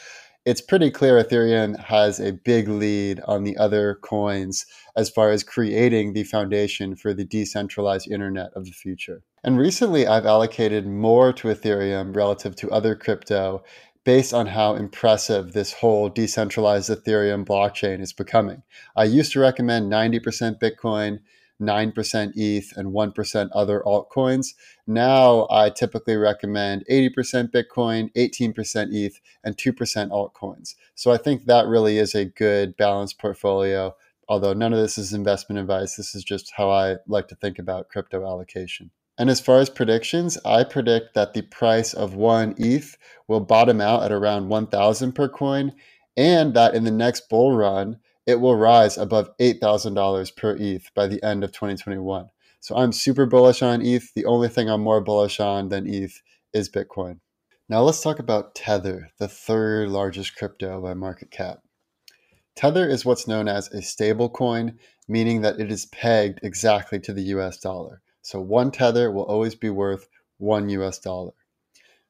it's 0.45 0.61
pretty 0.61 0.91
clear 0.91 1.21
Ethereum 1.21 1.77
has 1.85 2.19
a 2.19 2.31
big 2.31 2.67
lead 2.67 3.19
on 3.27 3.43
the 3.43 3.57
other 3.57 3.95
coins 3.95 4.67
as 4.95 5.09
far 5.09 5.31
as 5.31 5.43
creating 5.43 6.13
the 6.13 6.23
foundation 6.23 6.95
for 6.95 7.13
the 7.15 7.25
decentralized 7.25 8.09
internet 8.09 8.51
of 8.55 8.65
the 8.65 8.71
future. 8.71 9.23
And 9.43 9.57
recently, 9.57 10.05
I've 10.05 10.27
allocated 10.27 10.85
more 10.85 11.33
to 11.33 11.47
Ethereum 11.47 12.15
relative 12.15 12.55
to 12.57 12.69
other 12.69 12.95
crypto 12.95 13.63
based 14.03 14.35
on 14.35 14.45
how 14.45 14.75
impressive 14.75 15.53
this 15.53 15.73
whole 15.73 16.09
decentralized 16.09 16.91
Ethereum 16.91 17.43
blockchain 17.43 17.99
is 17.99 18.13
becoming. 18.13 18.61
I 18.95 19.05
used 19.05 19.31
to 19.31 19.39
recommend 19.39 19.91
90% 19.91 20.59
Bitcoin. 20.59 21.19
9% 21.61 22.31
ETH, 22.35 22.73
and 22.77 22.93
1% 22.93 23.49
other 23.53 23.81
altcoins. 23.85 24.53
Now 24.87 25.47
I 25.49 25.69
typically 25.69 26.15
recommend 26.15 26.85
80% 26.89 27.51
Bitcoin, 27.51 28.11
18% 28.15 28.93
ETH, 28.93 29.19
and 29.43 29.57
2% 29.57 30.09
altcoins. 30.09 30.75
So 30.95 31.11
I 31.11 31.17
think 31.17 31.45
that 31.45 31.67
really 31.67 31.97
is 31.97 32.13
a 32.13 32.25
good 32.25 32.75
balanced 32.77 33.19
portfolio. 33.19 33.95
Although 34.27 34.53
none 34.53 34.73
of 34.73 34.79
this 34.79 34.97
is 34.97 35.13
investment 35.13 35.59
advice, 35.59 35.95
this 35.95 36.15
is 36.15 36.23
just 36.23 36.53
how 36.57 36.69
I 36.69 36.97
like 37.07 37.27
to 37.29 37.35
think 37.35 37.59
about 37.59 37.89
crypto 37.89 38.25
allocation. 38.25 38.91
And 39.17 39.29
as 39.29 39.39
far 39.39 39.59
as 39.59 39.69
predictions, 39.69 40.37
I 40.43 40.65
predict 40.65 41.13
that 41.13 41.33
the 41.33 41.43
price 41.43 41.93
of 41.93 42.15
one 42.15 42.53
ETH 42.57 42.97
will 43.27 43.39
bottom 43.39 43.79
out 43.79 44.03
at 44.03 44.11
around 44.11 44.49
1,000 44.49 45.13
per 45.13 45.29
coin, 45.29 45.73
and 46.17 46.53
that 46.53 46.75
in 46.75 46.83
the 46.83 46.91
next 46.91 47.29
bull 47.29 47.55
run, 47.55 47.99
it 48.25 48.39
will 48.39 48.55
rise 48.55 48.97
above 48.97 49.35
$8,000 49.37 50.35
per 50.35 50.55
ETH 50.55 50.89
by 50.95 51.07
the 51.07 51.23
end 51.23 51.43
of 51.43 51.51
2021. 51.51 52.29
So 52.59 52.75
I'm 52.75 52.91
super 52.91 53.25
bullish 53.25 53.61
on 53.61 53.85
ETH. 53.85 54.13
The 54.13 54.25
only 54.25 54.47
thing 54.47 54.69
I'm 54.69 54.81
more 54.81 55.01
bullish 55.01 55.39
on 55.39 55.69
than 55.69 55.87
ETH 55.87 56.21
is 56.53 56.69
Bitcoin. 56.69 57.19
Now 57.69 57.81
let's 57.81 58.01
talk 58.01 58.19
about 58.19 58.55
Tether, 58.55 59.09
the 59.17 59.27
third 59.27 59.89
largest 59.89 60.35
crypto 60.35 60.81
by 60.81 60.93
market 60.93 61.31
cap. 61.31 61.59
Tether 62.55 62.87
is 62.87 63.05
what's 63.05 63.27
known 63.27 63.47
as 63.47 63.67
a 63.69 63.81
stable 63.81 64.29
coin, 64.29 64.79
meaning 65.07 65.41
that 65.41 65.59
it 65.59 65.71
is 65.71 65.85
pegged 65.87 66.39
exactly 66.41 66.99
to 67.01 67.13
the 67.13 67.23
US 67.23 67.57
dollar. 67.59 68.01
So 68.21 68.39
one 68.39 68.71
Tether 68.71 69.11
will 69.11 69.25
always 69.25 69.55
be 69.55 69.69
worth 69.69 70.07
one 70.37 70.69
US 70.69 70.99
dollar. 70.99 71.33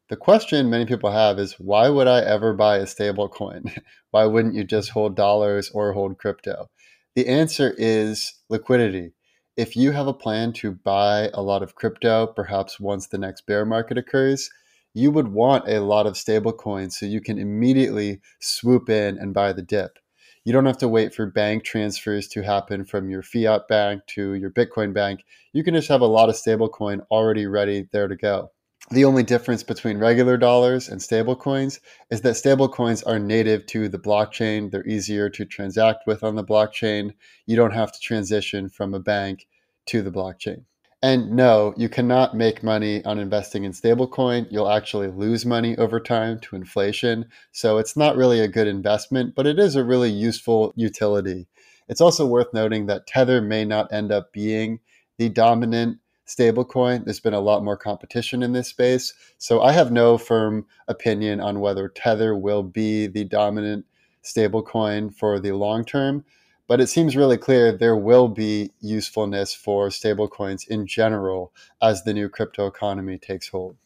The 0.08 0.16
question 0.16 0.70
many 0.70 0.86
people 0.86 1.12
have 1.12 1.40
is 1.40 1.60
why 1.60 1.90
would 1.90 2.08
I 2.08 2.22
ever 2.22 2.54
buy 2.54 2.78
a 2.78 2.86
stable 2.86 3.28
coin? 3.28 3.64
why 4.16 4.26
wouldn't 4.26 4.56
you 4.56 4.64
just 4.64 4.92
hold 4.92 5.14
dollars 5.14 5.70
or 5.74 5.92
hold 5.92 6.18
crypto? 6.18 6.70
The 7.16 7.28
answer 7.28 7.76
is 7.78 8.36
liquidity. 8.50 9.12
If 9.58 9.76
you 9.76 9.92
have 9.92 10.08
a 10.08 10.14
plan 10.14 10.54
to 10.54 10.72
buy 10.72 11.30
a 11.34 11.42
lot 11.42 11.62
of 11.62 11.76
crypto, 11.76 12.26
perhaps 12.26 12.80
once 12.80 13.08
the 13.08 13.18
next 13.18 13.46
bear 13.46 13.66
market 13.66 13.98
occurs, 13.98 14.50
you 14.94 15.12
would 15.12 15.34
want 15.34 15.68
a 15.68 15.82
lot 15.82 16.08
of 16.08 16.16
stable 16.16 16.54
coins 16.54 16.98
so 16.98 17.06
you 17.06 17.20
can 17.20 17.38
immediately 17.38 18.22
swoop 18.40 18.90
in 18.90 19.18
and 19.18 19.34
buy 19.34 19.52
the 19.52 19.62
dip. 19.62 20.00
You 20.46 20.54
don't 20.54 20.66
have 20.66 20.78
to 20.78 20.88
wait 20.88 21.14
for 21.14 21.26
bank 21.26 21.66
transfers 21.66 22.30
to 22.30 22.42
happen 22.42 22.86
from 22.86 23.10
your 23.10 23.22
fiat 23.22 23.68
bank 23.68 24.04
to 24.16 24.36
your 24.36 24.50
Bitcoin 24.50 24.94
bank. 24.94 25.26
You 25.52 25.62
can 25.62 25.74
just 25.74 25.90
have 25.90 26.00
a 26.00 26.06
lot 26.06 26.30
of 26.30 26.36
stablecoin 26.36 27.06
already 27.12 27.48
ready 27.48 27.90
there 27.92 28.08
to 28.08 28.16
go. 28.16 28.52
The 28.92 29.06
only 29.06 29.24
difference 29.24 29.64
between 29.64 29.98
regular 29.98 30.38
dollars 30.38 30.90
and 30.90 31.02
stablecoins 31.02 31.80
is 32.12 32.22
that 32.22 32.36
stablecoins 32.36 33.02
are 33.08 33.18
native 33.18 33.66
to 33.68 33.90
the 33.90 33.98
blockchain. 33.98 34.70
They're 34.70 34.88
easier 34.88 35.28
to 35.32 35.44
transact 35.44 36.06
with 36.06 36.24
on 36.24 36.36
the 36.36 36.44
blockchain. 36.44 37.14
You 37.48 37.56
don't 37.56 37.74
have 37.74 37.92
to 37.92 38.00
transition 38.00 38.70
from 38.70 38.94
a 38.94 39.00
bank 39.00 39.48
to 39.88 40.04
the 40.04 40.12
blockchain. 40.12 40.66
And 41.02 41.32
no, 41.32 41.74
you 41.78 41.90
cannot 41.90 42.36
make 42.36 42.64
money 42.64 43.04
on 43.06 43.18
investing 43.18 43.64
in 43.64 43.72
stablecoin. 43.72 44.48
You'll 44.52 44.70
actually 44.70 45.08
lose 45.08 45.46
money 45.46 45.76
over 45.78 46.00
time 46.00 46.40
to 46.42 46.56
inflation. 46.56 47.26
So 47.52 47.80
it's 47.80 47.98
not 47.98 48.16
really 48.16 48.40
a 48.40 48.48
good 48.48 48.68
investment, 48.68 49.34
but 49.36 49.48
it 49.48 49.58
is 49.58 49.76
a 49.76 49.84
really 49.84 50.12
useful 50.12 50.74
utility. 50.76 51.48
It's 51.88 52.02
also 52.02 52.26
worth 52.26 52.54
noting 52.54 52.86
that 52.86 53.08
Tether 53.08 53.42
may 53.42 53.66
not 53.66 53.92
end 53.92 54.12
up 54.12 54.32
being 54.32 54.80
the 55.18 55.30
dominant 55.30 56.00
stablecoin. 56.28 57.06
There's 57.06 57.20
been 57.20 57.34
a 57.34 57.40
lot 57.40 57.64
more 57.64 57.78
competition 57.78 58.44
in 58.44 58.54
this 58.54 58.70
space. 58.70 59.14
So 59.38 59.62
I 59.62 59.72
have 59.72 59.92
no 59.92 60.18
firm 60.18 60.66
opinion 60.88 61.40
on 61.40 61.60
whether 61.60 61.88
Tether 61.88 62.36
will 62.36 62.64
be 62.64 63.08
the 63.08 63.24
dominant 63.24 63.86
stablecoin 64.24 65.14
for 65.14 65.40
the 65.40 65.52
long 65.52 65.86
term. 65.86 66.26
But 66.68 66.82
it 66.82 66.88
seems 66.88 67.16
really 67.16 67.38
clear 67.38 67.72
there 67.72 67.96
will 67.96 68.28
be 68.28 68.72
usefulness 68.82 69.54
for 69.54 69.90
stablecoins 69.90 70.68
in 70.68 70.88
general 70.88 71.54
as 71.82 72.04
the 72.04 72.14
new 72.14 72.28
crypto 72.28 72.66
economy 72.66 73.20
takes 73.20 73.50
hold. 73.50 73.78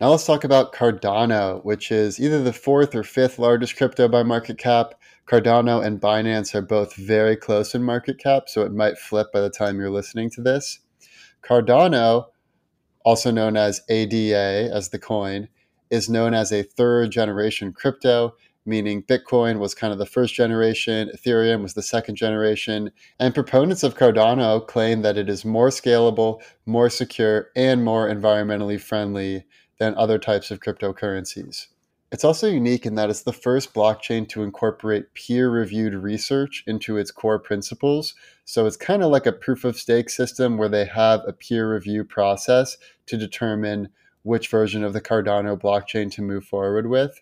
Now 0.00 0.10
let's 0.10 0.24
talk 0.24 0.44
about 0.44 0.72
Cardano, 0.72 1.64
which 1.64 1.90
is 1.90 2.20
either 2.20 2.40
the 2.40 2.52
fourth 2.52 2.94
or 2.94 3.02
fifth 3.02 3.40
largest 3.40 3.76
crypto 3.76 4.06
by 4.06 4.22
market 4.22 4.56
cap. 4.56 4.94
Cardano 5.26 5.84
and 5.84 6.00
Binance 6.00 6.54
are 6.54 6.62
both 6.62 6.94
very 6.94 7.34
close 7.34 7.74
in 7.74 7.82
market 7.82 8.18
cap, 8.18 8.48
so 8.48 8.62
it 8.62 8.72
might 8.72 8.96
flip 8.96 9.32
by 9.32 9.40
the 9.40 9.50
time 9.50 9.80
you're 9.80 9.90
listening 9.90 10.30
to 10.30 10.40
this. 10.40 10.78
Cardano, 11.42 12.26
also 13.04 13.30
known 13.30 13.56
as 13.56 13.80
ADA 13.88 14.70
as 14.72 14.90
the 14.90 14.98
coin, 14.98 15.48
is 15.90 16.08
known 16.08 16.34
as 16.34 16.52
a 16.52 16.62
third 16.62 17.10
generation 17.10 17.72
crypto, 17.72 18.34
meaning 18.66 19.02
Bitcoin 19.02 19.58
was 19.58 19.74
kind 19.74 19.92
of 19.92 19.98
the 19.98 20.06
first 20.06 20.34
generation, 20.34 21.10
Ethereum 21.16 21.62
was 21.62 21.74
the 21.74 21.82
second 21.82 22.16
generation. 22.16 22.90
And 23.18 23.34
proponents 23.34 23.82
of 23.82 23.96
Cardano 23.96 24.66
claim 24.66 25.02
that 25.02 25.16
it 25.16 25.30
is 25.30 25.44
more 25.44 25.70
scalable, 25.70 26.42
more 26.66 26.90
secure, 26.90 27.48
and 27.56 27.82
more 27.84 28.08
environmentally 28.08 28.78
friendly 28.78 29.46
than 29.78 29.94
other 29.94 30.18
types 30.18 30.50
of 30.50 30.60
cryptocurrencies. 30.60 31.68
It's 32.10 32.24
also 32.24 32.48
unique 32.48 32.86
in 32.86 32.94
that 32.94 33.10
it's 33.10 33.22
the 33.22 33.34
first 33.34 33.74
blockchain 33.74 34.26
to 34.30 34.42
incorporate 34.42 35.12
peer 35.12 35.50
reviewed 35.50 35.92
research 35.92 36.64
into 36.66 36.96
its 36.96 37.10
core 37.10 37.38
principles. 37.38 38.14
So 38.46 38.64
it's 38.64 38.78
kind 38.78 39.02
of 39.02 39.10
like 39.10 39.26
a 39.26 39.32
proof 39.32 39.64
of 39.64 39.78
stake 39.78 40.08
system 40.08 40.56
where 40.56 40.70
they 40.70 40.86
have 40.86 41.20
a 41.26 41.34
peer 41.34 41.74
review 41.74 42.04
process 42.04 42.78
to 43.06 43.18
determine 43.18 43.90
which 44.22 44.48
version 44.48 44.84
of 44.84 44.94
the 44.94 45.02
Cardano 45.02 45.60
blockchain 45.60 46.10
to 46.12 46.22
move 46.22 46.44
forward 46.44 46.88
with. 46.88 47.20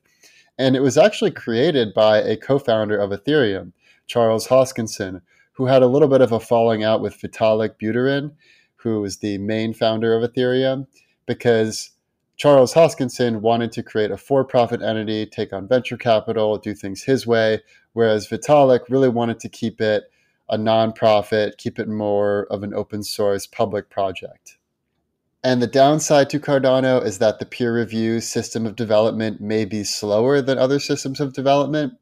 And 0.57 0.77
it 0.77 0.81
was 0.81 0.97
actually 0.97 1.33
created 1.33 1.93
by 1.93 2.19
a 2.19 2.37
co 2.37 2.59
founder 2.59 2.97
of 2.97 3.11
Ethereum, 3.11 3.73
Charles 4.07 4.47
Hoskinson, 4.47 5.21
who 5.53 5.67
had 5.67 5.83
a 5.83 5.89
little 5.89 6.09
bit 6.09 6.21
of 6.21 6.31
a 6.31 6.39
falling 6.39 6.85
out 6.85 7.01
with 7.01 7.21
Vitalik 7.21 7.75
Buterin, 7.83 8.33
who 8.77 9.01
was 9.01 9.19
the 9.19 9.39
main 9.39 9.75
founder 9.75 10.15
of 10.15 10.31
Ethereum, 10.31 10.87
because 11.27 11.91
Charles 12.37 12.75
Hoskinson 12.75 13.41
wanted 13.41 13.73
to 13.73 13.83
create 13.83 14.11
a 14.11 14.17
for 14.17 14.45
profit 14.45 14.83
entity, 14.83 15.25
take 15.25 15.53
on 15.53 15.67
venture 15.67 15.97
capital, 15.97 16.59
do 16.59 16.75
things 16.75 17.03
his 17.03 17.27
way, 17.27 17.63
whereas 17.95 18.29
Vitalik 18.29 18.81
really 18.91 19.09
wanted 19.09 19.41
to 19.41 19.49
keep 19.49 19.81
it 19.81 20.05
a 20.49 20.59
nonprofit, 20.59 21.57
keep 21.57 21.79
it 21.79 21.89
more 21.89 22.47
of 22.51 22.63
an 22.63 22.75
open 22.75 23.03
source 23.03 23.47
public 23.47 23.89
project. 23.89 24.59
And 25.43 25.63
the 25.63 25.67
downside 25.67 26.29
to 26.31 26.41
Cardano 26.41 27.03
is 27.03 27.19
that 27.19 27.39
the 27.39 27.47
peer 27.47 27.75
review 27.75 28.21
system 28.21 28.67
of 28.67 28.77
development 28.77 29.41
may 29.41 29.65
be 29.65 29.85
slower 29.85 30.43
than 30.43 30.59
other 30.59 30.79
systems 30.79 31.21
of 31.21 31.33
development. 31.33 31.95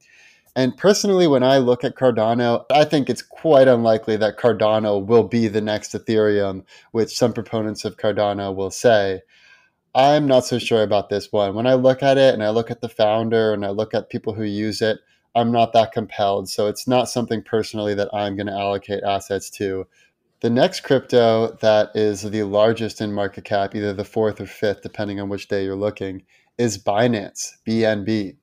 And 0.57 0.77
personally, 0.77 1.27
when 1.27 1.43
I 1.43 1.59
look 1.59 1.85
at 1.85 1.97
Cardano, 1.97 2.65
I 2.73 2.85
think 2.85 3.11
it's 3.11 3.23
quite 3.23 3.69
unlikely 3.69 4.17
that 4.17 4.39
Cardano 4.39 5.05
will 5.05 5.25
be 5.25 5.49
the 5.49 5.61
next 5.61 5.93
Ethereum, 5.93 6.65
which 6.93 7.17
some 7.17 7.33
proponents 7.33 7.85
of 7.85 7.97
Cardano 7.97 8.55
will 8.55 8.71
say. 8.71 9.23
I'm 9.95 10.27
not 10.27 10.45
so 10.45 10.59
sure 10.59 10.83
about 10.83 11.09
this 11.09 11.31
one. 11.31 11.55
When 11.55 11.69
I 11.69 11.75
look 11.75 12.03
at 12.03 12.19
it 12.19 12.35
and 12.35 12.43
I 12.43 12.51
look 12.51 12.71
at 12.71 12.81
the 12.81 12.89
founder 12.89 13.53
and 13.53 13.65
I 13.65 13.71
look 13.71 13.95
at 13.95 14.11
people 14.11 14.35
who 14.35 14.43
use 14.43 14.83
it, 14.83 14.99
I'm 15.37 15.53
not 15.53 15.73
that 15.73 15.93
compelled. 15.93 16.49
So 16.49 16.67
it's 16.67 16.89
not 16.89 17.09
something 17.09 17.43
personally 17.43 17.95
that 17.95 18.13
I'm 18.13 18.35
going 18.35 18.49
to 18.49 18.53
allocate 18.53 19.05
assets 19.05 19.51
to. 19.51 19.87
The 20.41 20.51
next 20.51 20.81
crypto 20.81 21.57
that 21.61 21.91
is 21.95 22.23
the 22.23 22.43
largest 22.43 23.01
in 23.01 23.13
market 23.13 23.45
cap, 23.45 23.75
either 23.75 23.93
the 23.93 24.05
fourth 24.05 24.41
or 24.41 24.47
fifth, 24.47 24.83
depending 24.83 25.21
on 25.21 25.29
which 25.29 25.49
day 25.49 25.65
you're 25.65 25.77
looking, 25.77 26.23
is 26.59 26.77
Binance, 26.77 27.53
BNB. 27.67 28.37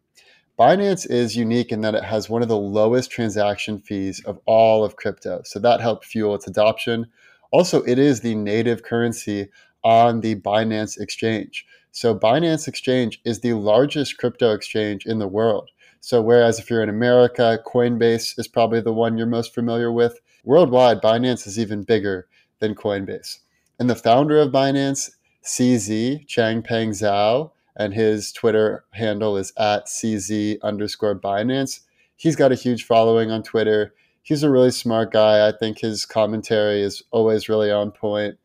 Binance 0.57 1.09
is 1.09 1.35
unique 1.35 1.71
in 1.71 1.81
that 1.81 1.95
it 1.95 2.03
has 2.03 2.29
one 2.29 2.41
of 2.41 2.47
the 2.47 2.57
lowest 2.57 3.11
transaction 3.11 3.79
fees 3.79 4.23
of 4.25 4.39
all 4.45 4.85
of 4.85 4.95
crypto. 4.95 5.41
So 5.43 5.59
that 5.59 5.81
helped 5.81 6.05
fuel 6.05 6.35
its 6.35 6.47
adoption. 6.47 7.07
Also, 7.51 7.83
it 7.83 7.99
is 7.99 8.21
the 8.21 8.35
native 8.35 8.83
currency 8.83 9.49
on 9.83 10.21
the 10.21 10.35
Binance 10.35 10.99
exchange. 10.99 11.65
So, 11.91 12.15
Binance 12.15 12.67
Exchange 12.67 13.19
is 13.25 13.41
the 13.41 13.53
largest 13.53 14.17
crypto 14.17 14.53
exchange 14.53 15.05
in 15.05 15.19
the 15.19 15.27
world. 15.27 15.69
So, 15.99 16.21
whereas 16.21 16.57
if 16.57 16.69
you're 16.69 16.81
in 16.81 16.89
America, 16.89 17.59
Coinbase 17.65 18.39
is 18.39 18.47
probably 18.47 18.81
the 18.81 18.93
one 18.93 19.17
you're 19.17 19.27
most 19.27 19.53
familiar 19.53 19.91
with, 19.91 20.19
worldwide, 20.43 21.01
Binance 21.01 21.45
is 21.45 21.59
even 21.59 21.83
bigger 21.83 22.27
than 22.59 22.75
Coinbase. 22.75 23.39
And 23.77 23.89
the 23.89 23.95
founder 23.95 24.39
of 24.39 24.51
Binance, 24.51 25.11
CZ, 25.43 26.27
Changpeng 26.27 26.89
Zhao, 26.89 27.51
and 27.75 27.93
his 27.93 28.31
Twitter 28.31 28.85
handle 28.91 29.37
is 29.37 29.53
at 29.57 29.87
CZ 29.87 30.61
underscore 30.61 31.19
Binance. 31.19 31.81
He's 32.15 32.35
got 32.35 32.51
a 32.51 32.55
huge 32.55 32.83
following 32.83 33.31
on 33.31 33.43
Twitter. 33.43 33.93
He's 34.21 34.43
a 34.43 34.51
really 34.51 34.71
smart 34.71 35.11
guy. 35.11 35.47
I 35.47 35.51
think 35.51 35.79
his 35.79 36.05
commentary 36.05 36.81
is 36.81 37.01
always 37.11 37.49
really 37.49 37.71
on 37.71 37.91
point. 37.91 38.37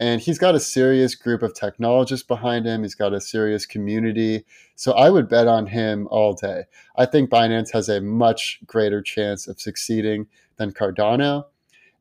And 0.00 0.20
he's 0.20 0.38
got 0.38 0.54
a 0.54 0.60
serious 0.60 1.14
group 1.14 1.42
of 1.42 1.54
technologists 1.54 2.26
behind 2.26 2.66
him. 2.66 2.82
He's 2.82 2.96
got 2.96 3.14
a 3.14 3.20
serious 3.20 3.64
community. 3.64 4.44
So 4.74 4.92
I 4.92 5.08
would 5.08 5.28
bet 5.28 5.46
on 5.46 5.66
him 5.66 6.08
all 6.10 6.34
day. 6.34 6.64
I 6.96 7.06
think 7.06 7.30
Binance 7.30 7.72
has 7.72 7.88
a 7.88 8.00
much 8.00 8.58
greater 8.66 9.00
chance 9.00 9.46
of 9.46 9.60
succeeding 9.60 10.26
than 10.56 10.72
Cardano. 10.72 11.44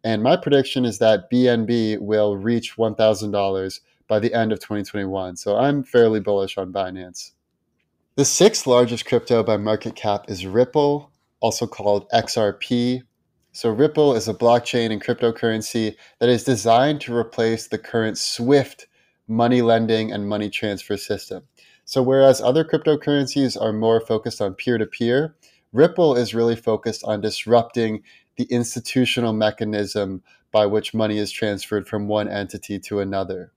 And 0.03 0.23
my 0.23 0.35
prediction 0.35 0.85
is 0.85 0.99
that 0.99 1.29
BNB 1.31 1.99
will 1.99 2.35
reach 2.35 2.75
$1,000 2.75 3.79
by 4.07 4.19
the 4.19 4.33
end 4.33 4.51
of 4.51 4.59
2021. 4.59 5.37
So 5.37 5.55
I'm 5.57 5.83
fairly 5.83 6.19
bullish 6.19 6.57
on 6.57 6.73
Binance. 6.73 7.31
The 8.15 8.25
sixth 8.25 8.67
largest 8.67 9.05
crypto 9.05 9.43
by 9.43 9.57
market 9.57 9.95
cap 9.95 10.25
is 10.29 10.45
Ripple, 10.45 11.11
also 11.39 11.65
called 11.65 12.09
XRP 12.09 13.03
so, 13.55 13.69
Ripple 13.69 14.15
is 14.15 14.27
a 14.27 14.33
blockchain 14.33 14.91
and 14.91 14.99
cryptocurrency 14.99 15.95
that 16.17 16.27
is 16.27 16.43
designed 16.43 17.01
to 17.01 17.15
replace 17.15 17.67
the 17.67 17.77
current 17.77 18.17
SWIFT 18.17 18.87
money 19.27 19.61
lending 19.61 20.11
and 20.11 20.27
money 20.27 20.49
transfer 20.49 20.97
system. 20.97 21.43
So, 21.85 22.01
whereas 22.01 22.41
other 22.41 22.65
cryptocurrencies 22.65 23.55
are 23.61 23.71
more 23.71 24.01
focused 24.01 24.41
on 24.41 24.55
peer 24.55 24.79
to 24.79 24.87
peer, 24.87 25.35
Ripple 25.71 26.15
is 26.15 26.33
really 26.33 26.55
focused 26.55 27.03
on 27.03 27.21
disrupting 27.21 28.01
the 28.37 28.45
institutional 28.45 29.33
mechanism 29.33 30.23
by 30.51 30.65
which 30.65 30.95
money 30.95 31.19
is 31.19 31.31
transferred 31.31 31.87
from 31.87 32.07
one 32.07 32.27
entity 32.27 32.79
to 32.79 33.01
another. 33.01 33.51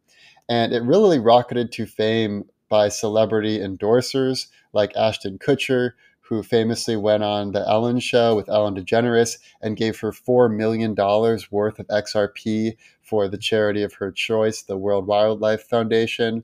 And 0.47 0.75
it 0.75 0.83
really 0.83 1.19
rocketed 1.19 1.73
to 1.73 1.87
fame 1.87 2.45
by 2.69 2.91
celebrity 2.91 3.61
endorsers 3.61 4.49
like 4.75 4.95
Ashton 4.95 5.39
Kutcher, 5.39 5.93
who 6.29 6.43
famously 6.43 6.97
went 6.97 7.23
on 7.23 7.53
the 7.53 7.67
Ellen 7.69 8.01
show 8.01 8.35
with 8.35 8.49
Ellen 8.49 8.75
DeGeneres 8.75 9.39
and 9.61 9.77
gave 9.77 10.01
her 10.01 10.11
$4 10.11 10.55
million 10.55 10.95
worth 10.95 11.79
of 11.79 11.87
XRP 11.87 12.77
for 13.01 13.29
the 13.29 13.39
charity 13.39 13.83
of 13.83 13.95
her 13.95 14.11
choice, 14.11 14.63
the 14.63 14.77
World 14.77 15.07
Wildlife 15.07 15.63
Foundation. 15.63 16.43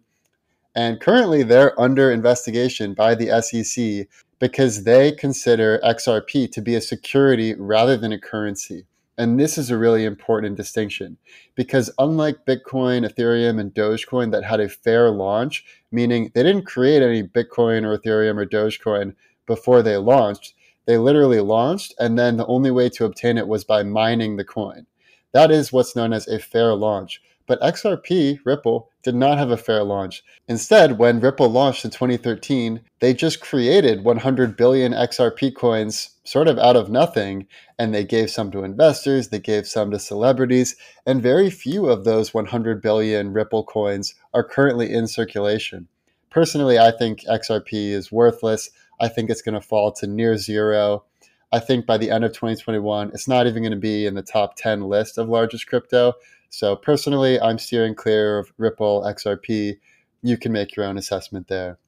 And 0.75 1.01
currently, 1.01 1.43
they're 1.43 1.79
under 1.81 2.11
investigation 2.11 2.95
by 2.95 3.15
the 3.15 3.43
SEC 3.43 4.07
because 4.39 4.85
they 4.85 5.13
consider 5.13 5.81
XRP 5.85 6.51
to 6.53 6.63
be 6.63 6.75
a 6.75 6.81
security 6.81 7.55
rather 7.55 7.97
than 7.97 8.13
a 8.13 8.19
currency. 8.19 8.87
And 9.19 9.39
this 9.39 9.59
is 9.59 9.71
a 9.71 9.77
really 9.77 10.05
important 10.05 10.57
distinction 10.57 11.19
because 11.55 11.91
unlike 11.99 12.47
Bitcoin, 12.47 13.07
Ethereum, 13.07 13.61
and 13.61 13.75
Dogecoin 13.75 14.33
that 14.33 14.45
had 14.45 14.59
a 14.59 14.69
fair 14.69 15.11
launch, 15.11 15.65
meaning 15.91 16.31
they 16.35 16.43
didn't 16.43 16.67
create 16.67 17.03
any 17.03 17.23
Bitcoin 17.23 17.85
or 17.85 17.99
Ethereum 17.99 18.39
or 18.39 18.47
Dogecoin 18.47 19.15
before 19.47 19.83
they 19.83 19.97
launched. 19.97 20.55
They 20.87 20.99
literally 20.99 21.41
launched, 21.41 21.95
and 21.99 22.19
then 22.19 22.37
the 22.37 22.47
only 22.47 22.71
way 22.71 22.89
to 22.91 23.05
obtain 23.05 23.39
it 23.39 23.49
was 23.49 23.65
by 23.65 23.83
mining 23.83 24.37
the 24.37 24.45
coin. 24.45 24.87
That 25.33 25.51
is 25.51 25.73
what's 25.73 25.97
known 25.97 26.13
as 26.13 26.29
a 26.29 26.39
fair 26.39 26.75
launch. 26.75 27.21
But 27.47 27.61
XRP, 27.61 28.39
Ripple, 28.45 28.89
did 29.03 29.15
not 29.15 29.37
have 29.39 29.51
a 29.51 29.57
fair 29.57 29.83
launch. 29.83 30.23
Instead, 30.49 30.99
when 30.99 31.21
Ripple 31.21 31.49
launched 31.49 31.85
in 31.85 31.91
2013, 31.91 32.81
they 33.01 33.13
just 33.13 33.41
created 33.41 34.05
100 34.05 34.57
billion 34.57 34.93
XRP 34.93 35.55
coins 35.55 36.11
sort 36.25 36.47
of 36.47 36.59
out 36.59 36.77
of 36.77 36.89
nothing, 36.89 37.47
and 37.79 37.93
they 37.93 38.05
gave 38.05 38.31
some 38.31 38.51
to 38.53 38.63
investors, 38.63 39.29
they 39.29 39.41
gave 39.41 39.67
some 39.67 39.91
to 39.91 39.99
celebrities, 39.99 40.77
and 41.05 41.21
very 41.21 41.51
few 41.51 41.87
of 41.87 42.05
those 42.05 42.33
100 42.33 42.81
billion 42.81 43.33
Ripple 43.33 43.65
coins 43.65 44.15
are 44.33 44.45
currently 44.45 44.93
in 44.93 45.09
circulation. 45.09 45.89
Personally, 46.31 46.79
I 46.79 46.93
think 46.93 47.25
XRP 47.25 47.91
is 47.91 48.13
worthless. 48.13 48.71
I 49.01 49.09
think 49.09 49.31
it's 49.31 49.43
going 49.43 49.55
to 49.55 49.61
fall 49.61 49.93
to 49.93 50.07
near 50.07 50.37
zero. 50.37 51.05
I 51.53 51.59
think 51.59 51.87
by 51.87 51.99
the 51.99 52.11
end 52.11 52.25
of 52.25 52.33
2021, 52.33 53.11
it's 53.13 53.29
not 53.29 53.47
even 53.47 53.63
going 53.63 53.73
to 53.73 53.79
be 53.79 54.07
in 54.07 54.15
the 54.15 54.23
top 54.23 54.57
10 54.57 54.83
list 54.83 55.19
of 55.19 55.29
largest 55.29 55.67
crypto. 55.67 56.15
So 56.49 56.77
personally, 56.77 57.41
I'm 57.41 57.59
steering 57.59 57.95
clear 57.95 58.39
of 58.39 58.53
Ripple, 58.59 59.03
XRP. 59.03 59.79
You 60.23 60.37
can 60.37 60.53
make 60.53 60.77
your 60.77 60.87
own 60.87 60.99
assessment 60.99 61.49
there. 61.49 61.79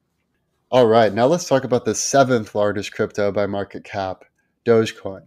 All 0.71 0.87
right, 0.87 1.13
now 1.13 1.27
let's 1.27 1.47
talk 1.47 1.63
about 1.63 1.85
the 1.85 1.95
seventh 1.95 2.53
largest 2.53 2.91
crypto 2.91 3.31
by 3.31 3.45
market 3.45 3.83
cap, 3.83 4.25
Dogecoin. 4.65 5.21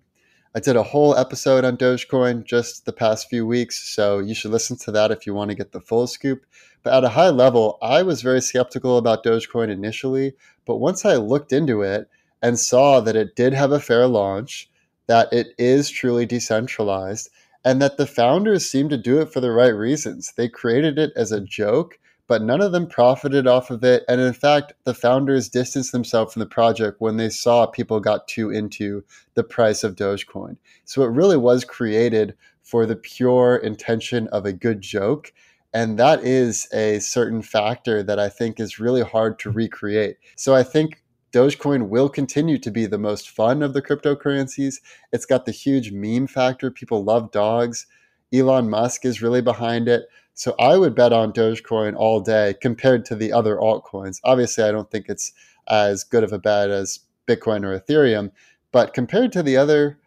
I 0.54 0.60
did 0.60 0.76
a 0.76 0.82
whole 0.82 1.16
episode 1.16 1.64
on 1.64 1.76
Dogecoin 1.76 2.44
just 2.44 2.84
the 2.84 2.92
past 2.92 3.28
few 3.28 3.46
weeks, 3.46 3.94
so 3.94 4.18
you 4.18 4.34
should 4.34 4.50
listen 4.50 4.76
to 4.78 4.90
that 4.90 5.10
if 5.10 5.26
you 5.26 5.34
want 5.34 5.50
to 5.50 5.56
get 5.56 5.72
the 5.72 5.80
full 5.80 6.06
scoop. 6.06 6.44
But 6.82 6.94
at 6.94 7.04
a 7.04 7.10
high 7.10 7.30
level, 7.30 7.78
I 7.80 8.02
was 8.02 8.22
very 8.22 8.40
skeptical 8.40 8.98
about 8.98 9.22
Dogecoin 9.22 9.70
initially, 9.70 10.34
but 10.68 10.76
once 10.76 11.06
I 11.06 11.16
looked 11.16 11.52
into 11.52 11.80
it 11.80 12.08
and 12.42 12.58
saw 12.58 13.00
that 13.00 13.16
it 13.16 13.34
did 13.34 13.54
have 13.54 13.72
a 13.72 13.80
fair 13.80 14.06
launch, 14.06 14.70
that 15.06 15.32
it 15.32 15.48
is 15.58 15.88
truly 15.88 16.26
decentralized, 16.26 17.30
and 17.64 17.80
that 17.80 17.96
the 17.96 18.06
founders 18.06 18.70
seem 18.70 18.90
to 18.90 18.98
do 18.98 19.18
it 19.20 19.32
for 19.32 19.40
the 19.40 19.50
right 19.50 19.74
reasons. 19.74 20.34
They 20.36 20.48
created 20.48 20.98
it 20.98 21.12
as 21.16 21.32
a 21.32 21.40
joke, 21.40 21.98
but 22.26 22.42
none 22.42 22.60
of 22.60 22.72
them 22.72 22.86
profited 22.86 23.46
off 23.46 23.70
of 23.70 23.82
it. 23.82 24.04
And 24.08 24.20
in 24.20 24.34
fact, 24.34 24.74
the 24.84 24.92
founders 24.92 25.48
distanced 25.48 25.92
themselves 25.92 26.34
from 26.34 26.40
the 26.40 26.46
project 26.46 27.00
when 27.00 27.16
they 27.16 27.30
saw 27.30 27.66
people 27.66 27.98
got 27.98 28.28
too 28.28 28.50
into 28.50 29.02
the 29.34 29.44
price 29.44 29.82
of 29.82 29.96
Dogecoin. 29.96 30.58
So 30.84 31.02
it 31.02 31.10
really 31.10 31.38
was 31.38 31.64
created 31.64 32.34
for 32.62 32.84
the 32.84 32.96
pure 32.96 33.56
intention 33.56 34.28
of 34.28 34.44
a 34.44 34.52
good 34.52 34.82
joke. 34.82 35.32
And 35.74 35.98
that 35.98 36.24
is 36.24 36.66
a 36.72 36.98
certain 36.98 37.42
factor 37.42 38.02
that 38.02 38.18
I 38.18 38.28
think 38.28 38.58
is 38.58 38.78
really 38.78 39.02
hard 39.02 39.38
to 39.40 39.50
recreate. 39.50 40.16
So 40.36 40.54
I 40.54 40.62
think 40.62 41.02
Dogecoin 41.32 41.88
will 41.88 42.08
continue 42.08 42.58
to 42.58 42.70
be 42.70 42.86
the 42.86 42.98
most 42.98 43.28
fun 43.28 43.62
of 43.62 43.74
the 43.74 43.82
cryptocurrencies. 43.82 44.76
It's 45.12 45.26
got 45.26 45.44
the 45.44 45.52
huge 45.52 45.92
meme 45.92 46.26
factor. 46.26 46.70
People 46.70 47.04
love 47.04 47.30
dogs. 47.30 47.86
Elon 48.32 48.70
Musk 48.70 49.04
is 49.04 49.22
really 49.22 49.42
behind 49.42 49.88
it. 49.88 50.06
So 50.34 50.54
I 50.58 50.78
would 50.78 50.94
bet 50.94 51.12
on 51.12 51.32
Dogecoin 51.32 51.96
all 51.96 52.20
day 52.20 52.54
compared 52.60 53.04
to 53.06 53.14
the 53.14 53.32
other 53.32 53.56
altcoins. 53.56 54.20
Obviously, 54.24 54.64
I 54.64 54.70
don't 54.70 54.90
think 54.90 55.06
it's 55.08 55.32
as 55.68 56.04
good 56.04 56.24
of 56.24 56.32
a 56.32 56.38
bet 56.38 56.70
as 56.70 57.00
Bitcoin 57.26 57.64
or 57.64 57.78
Ethereum, 57.78 58.30
but 58.72 58.94
compared 58.94 59.32
to 59.32 59.42
the 59.42 59.56
other 59.56 59.98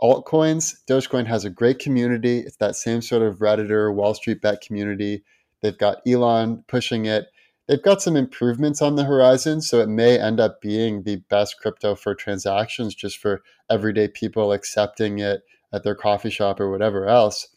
altcoins, 0.00 0.76
Dogecoin 0.88 1.26
has 1.26 1.44
a 1.44 1.50
great 1.50 1.78
community. 1.78 2.40
It's 2.40 2.56
that 2.56 2.76
same 2.76 3.02
sort 3.02 3.22
of 3.22 3.38
Redditor, 3.38 3.94
Wall 3.94 4.14
Street 4.14 4.40
bet 4.42 4.60
community. 4.60 5.24
They've 5.62 5.76
got 5.76 5.98
Elon 6.06 6.64
pushing 6.68 7.06
it 7.06 7.26
they've 7.66 7.82
got 7.82 8.02
some 8.02 8.16
improvements 8.16 8.80
on 8.80 8.96
the 8.96 9.04
horizon. 9.04 9.60
So 9.60 9.80
it 9.80 9.88
may 9.88 10.18
end 10.18 10.40
up 10.40 10.60
being 10.60 11.02
the 11.02 11.16
best 11.28 11.58
crypto 11.60 11.94
for 11.94 12.14
transactions 12.14 12.94
just 12.94 13.18
for 13.18 13.42
everyday 13.70 14.08
people 14.08 14.52
accepting 14.52 15.18
it 15.18 15.42
at 15.72 15.82
their 15.82 15.94
coffee 15.94 16.30
shop 16.30 16.60
or 16.60 16.70
whatever 16.70 17.06
else. 17.06 17.48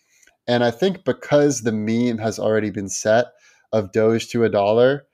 And 0.47 0.63
I 0.63 0.71
think 0.71 1.04
because 1.06 1.62
the 1.62 1.71
meme 1.71 2.17
has 2.17 2.39
already 2.39 2.71
been 2.71 2.89
set 2.89 3.28
of 3.71 3.91
Doge 3.91 4.30
to 4.30 4.43
a 4.43 4.49
dollar, 4.49 5.06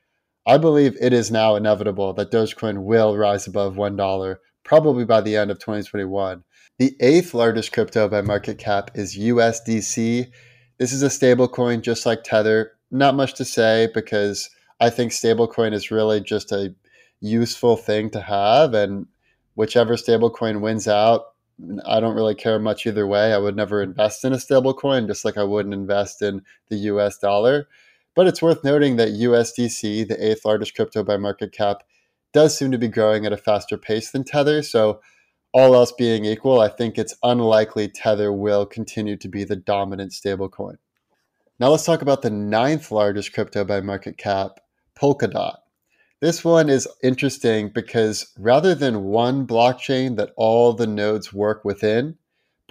I 0.48 0.58
believe 0.58 0.96
it 1.02 1.12
is 1.12 1.30
now 1.30 1.56
inevitable 1.56 2.14
that 2.14 2.32
Dogecoin 2.32 2.84
will 2.84 3.18
rise 3.18 3.48
above 3.48 3.76
$1, 3.76 4.38
probably 4.64 5.04
by 5.04 5.20
the 5.20 5.36
end 5.36 5.52
of 5.52 5.60
2021. 5.60 6.44
The 6.78 6.98
eighth 7.00 7.34
largest 7.34 7.72
crypto 7.72 8.10
by 8.10 8.22
market 8.22 8.58
cap 8.58 8.92
is 8.96 9.18
USDC. 9.18 10.30
This 10.78 10.92
is 10.92 11.04
a 11.04 11.08
stablecoin 11.08 11.82
just 11.82 12.06
like 12.06 12.24
Tether. 12.24 12.74
Not 12.92 13.16
much 13.16 13.34
to 13.36 13.46
say 13.46 13.88
because 13.94 14.50
I 14.82 14.90
think 14.90 15.14
stablecoin 15.14 15.74
is 15.74 15.90
really 15.90 16.20
just 16.20 16.52
a 16.52 16.76
useful 17.22 17.78
thing 17.78 18.10
to 18.10 18.20
have, 18.20 18.74
and 18.74 19.08
whichever 19.56 19.96
stablecoin 19.96 20.60
wins 20.60 20.86
out, 20.86 21.28
I 21.86 22.02
don't 22.02 22.16
really 22.16 22.36
care 22.36 22.60
much 22.60 22.86
either 22.86 23.08
way. 23.08 23.34
I 23.34 23.38
would 23.38 23.56
never 23.56 23.82
invest 23.82 24.26
in 24.26 24.34
a 24.34 24.38
stablecoin, 24.38 25.08
just 25.08 25.24
like 25.24 25.38
I 25.38 25.46
wouldn't 25.46 25.74
invest 25.74 26.22
in 26.22 26.42
the 26.68 26.76
U.S. 26.76 27.18
dollar. 27.18 27.70
But 28.16 28.28
it's 28.28 28.42
worth 28.42 28.66
noting 28.66 28.98
that 28.98 29.10
USDC, 29.10 30.10
the 30.10 30.32
eighth 30.32 30.44
largest 30.44 30.76
crypto 30.76 31.04
by 31.04 31.16
market 31.16 31.54
cap, 31.54 31.84
does 32.34 32.58
seem 32.58 32.72
to 32.72 32.78
be 32.78 32.90
growing 32.90 33.26
at 33.26 33.32
a 33.32 33.38
faster 33.38 33.78
pace 33.78 34.12
than 34.12 34.26
Tether. 34.26 34.62
So, 34.62 35.00
all 35.56 35.74
else 35.74 35.94
being 35.94 36.26
equal, 36.26 36.60
I 36.60 36.68
think 36.68 36.98
it's 36.98 37.16
unlikely 37.24 37.88
Tether 37.88 38.34
will 38.34 38.66
continue 38.66 39.16
to 39.16 39.30
be 39.30 39.46
the 39.46 39.56
dominant 39.56 40.12
stablecoin. 40.12 40.76
Now, 41.62 41.70
let's 41.70 41.86
talk 41.86 42.02
about 42.02 42.22
the 42.22 42.30
ninth 42.30 42.92
largest 42.92 43.32
crypto 43.32 43.64
by 43.64 43.80
market 43.80 44.18
cap, 44.18 44.60
Polkadot. 45.00 45.56
This 46.20 46.44
one 46.44 46.70
is 46.70 46.90
interesting 47.02 47.70
because 47.70 48.34
rather 48.38 48.76
than 48.76 49.06
one 49.06 49.48
blockchain 49.48 50.18
that 50.18 50.34
all 50.36 50.74
the 50.74 50.88
nodes 50.88 51.32
work 51.32 51.64
within, 51.64 52.18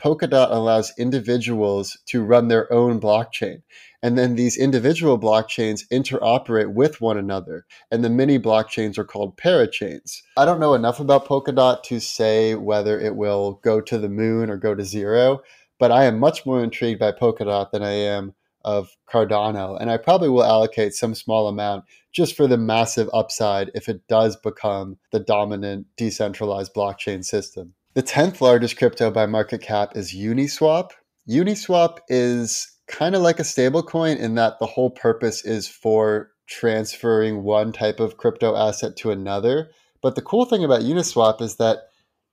Polkadot 0.00 0.50
allows 0.50 0.92
individuals 0.98 1.96
to 2.06 2.24
run 2.24 2.48
their 2.48 2.70
own 2.72 3.00
blockchain. 3.00 3.62
And 4.02 4.18
then 4.18 4.34
these 4.34 4.56
individual 4.56 5.18
blockchains 5.18 5.88
interoperate 5.90 6.74
with 6.74 7.00
one 7.00 7.16
another. 7.16 7.64
And 7.90 8.04
the 8.04 8.10
mini 8.10 8.38
blockchains 8.38 8.98
are 8.98 9.04
called 9.04 9.36
parachains. 9.36 10.20
I 10.36 10.44
don't 10.44 10.60
know 10.60 10.74
enough 10.74 11.00
about 11.00 11.26
Polkadot 11.26 11.82
to 11.84 12.00
say 12.00 12.54
whether 12.54 13.00
it 13.00 13.16
will 13.16 13.60
go 13.64 13.80
to 13.80 13.98
the 13.98 14.08
moon 14.08 14.50
or 14.50 14.56
go 14.56 14.74
to 14.74 14.84
zero, 14.84 15.40
but 15.78 15.90
I 15.90 16.04
am 16.04 16.18
much 16.18 16.44
more 16.44 16.62
intrigued 16.62 17.00
by 17.00 17.12
Polkadot 17.12 17.70
than 17.70 17.82
I 17.82 17.92
am 17.92 18.34
of 18.64 18.96
Cardano. 19.10 19.80
And 19.80 19.90
I 19.90 19.96
probably 19.96 20.28
will 20.28 20.44
allocate 20.44 20.94
some 20.94 21.14
small 21.14 21.48
amount 21.48 21.84
just 22.12 22.36
for 22.36 22.46
the 22.46 22.56
massive 22.56 23.08
upside 23.12 23.70
if 23.74 23.88
it 23.88 24.06
does 24.08 24.36
become 24.36 24.98
the 25.12 25.20
dominant 25.20 25.86
decentralized 25.96 26.74
blockchain 26.74 27.24
system. 27.24 27.74
The 27.94 28.02
10th 28.02 28.40
largest 28.40 28.76
crypto 28.76 29.12
by 29.12 29.26
market 29.26 29.62
cap 29.62 29.96
is 29.96 30.12
Uniswap. 30.12 30.90
Uniswap 31.30 31.98
is 32.08 32.66
kind 32.88 33.14
of 33.14 33.22
like 33.22 33.38
a 33.38 33.44
stablecoin 33.44 34.16
in 34.16 34.34
that 34.34 34.58
the 34.58 34.66
whole 34.66 34.90
purpose 34.90 35.44
is 35.44 35.68
for 35.68 36.32
transferring 36.48 37.44
one 37.44 37.70
type 37.70 38.00
of 38.00 38.16
crypto 38.16 38.56
asset 38.56 38.96
to 38.96 39.12
another. 39.12 39.70
But 40.02 40.16
the 40.16 40.22
cool 40.22 40.44
thing 40.44 40.64
about 40.64 40.82
Uniswap 40.82 41.40
is 41.40 41.54
that 41.58 41.84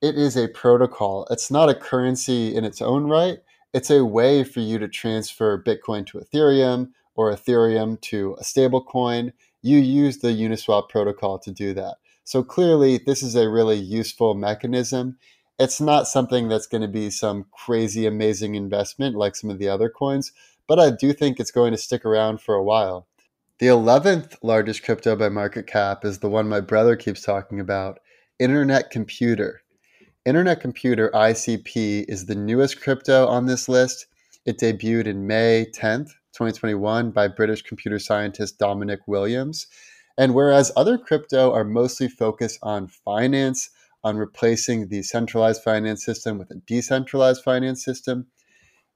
it 0.01 0.15
is 0.15 0.35
a 0.35 0.47
protocol. 0.47 1.27
It's 1.29 1.51
not 1.51 1.69
a 1.69 1.75
currency 1.75 2.55
in 2.55 2.65
its 2.65 2.81
own 2.81 3.05
right, 3.05 3.37
it's 3.71 3.91
a 3.91 4.03
way 4.03 4.43
for 4.43 4.61
you 4.61 4.79
to 4.79 4.87
transfer 4.87 5.61
Bitcoin 5.61 6.07
to 6.07 6.17
Ethereum 6.17 6.89
or 7.13 7.31
Ethereum 7.31 8.01
to 8.01 8.35
a 8.39 8.43
stablecoin. 8.43 9.31
You 9.61 9.77
use 9.77 10.17
the 10.17 10.29
Uniswap 10.29 10.89
protocol 10.89 11.37
to 11.37 11.51
do 11.51 11.75
that. 11.75 11.97
So 12.23 12.43
clearly, 12.43 12.99
this 13.05 13.21
is 13.21 13.35
a 13.35 13.49
really 13.49 13.77
useful 13.77 14.33
mechanism. 14.33 15.17
It's 15.59 15.79
not 15.79 16.07
something 16.07 16.47
that's 16.47 16.67
going 16.67 16.81
to 16.81 16.87
be 16.87 17.09
some 17.09 17.45
crazy, 17.51 18.05
amazing 18.05 18.55
investment 18.55 19.15
like 19.15 19.35
some 19.35 19.49
of 19.49 19.59
the 19.59 19.69
other 19.69 19.89
coins, 19.89 20.31
but 20.67 20.79
I 20.79 20.89
do 20.89 21.13
think 21.13 21.39
it's 21.39 21.51
going 21.51 21.71
to 21.71 21.77
stick 21.77 22.05
around 22.05 22.41
for 22.41 22.55
a 22.55 22.63
while. 22.63 23.07
The 23.59 23.67
11th 23.67 24.37
largest 24.41 24.83
crypto 24.83 25.15
by 25.15 25.29
market 25.29 25.67
cap 25.67 26.03
is 26.03 26.17
the 26.17 26.29
one 26.29 26.49
my 26.49 26.61
brother 26.61 26.95
keeps 26.95 27.21
talking 27.21 27.59
about 27.59 27.99
Internet 28.39 28.89
Computer. 28.89 29.61
Internet 30.25 30.61
Computer 30.61 31.11
ICP 31.13 32.05
is 32.07 32.25
the 32.25 32.33
newest 32.33 32.81
crypto 32.81 33.27
on 33.27 33.45
this 33.45 33.69
list. 33.69 34.07
It 34.45 34.57
debuted 34.57 35.05
in 35.05 35.27
May 35.27 35.67
10th, 35.75 36.07
2021 36.33 37.11
by 37.11 37.27
British 37.27 37.61
computer 37.61 37.99
scientist 37.99 38.57
Dominic 38.57 39.01
Williams. 39.05 39.67
And 40.17 40.33
whereas 40.33 40.71
other 40.75 40.97
crypto 40.97 41.51
are 41.53 41.63
mostly 41.63 42.07
focused 42.07 42.57
on 42.63 42.87
finance, 42.87 43.69
on 44.03 44.17
replacing 44.17 44.87
the 44.87 45.03
centralized 45.03 45.63
finance 45.63 46.03
system 46.03 46.37
with 46.37 46.51
a 46.51 46.55
decentralized 46.67 47.43
finance 47.43 47.83
system, 47.83 48.27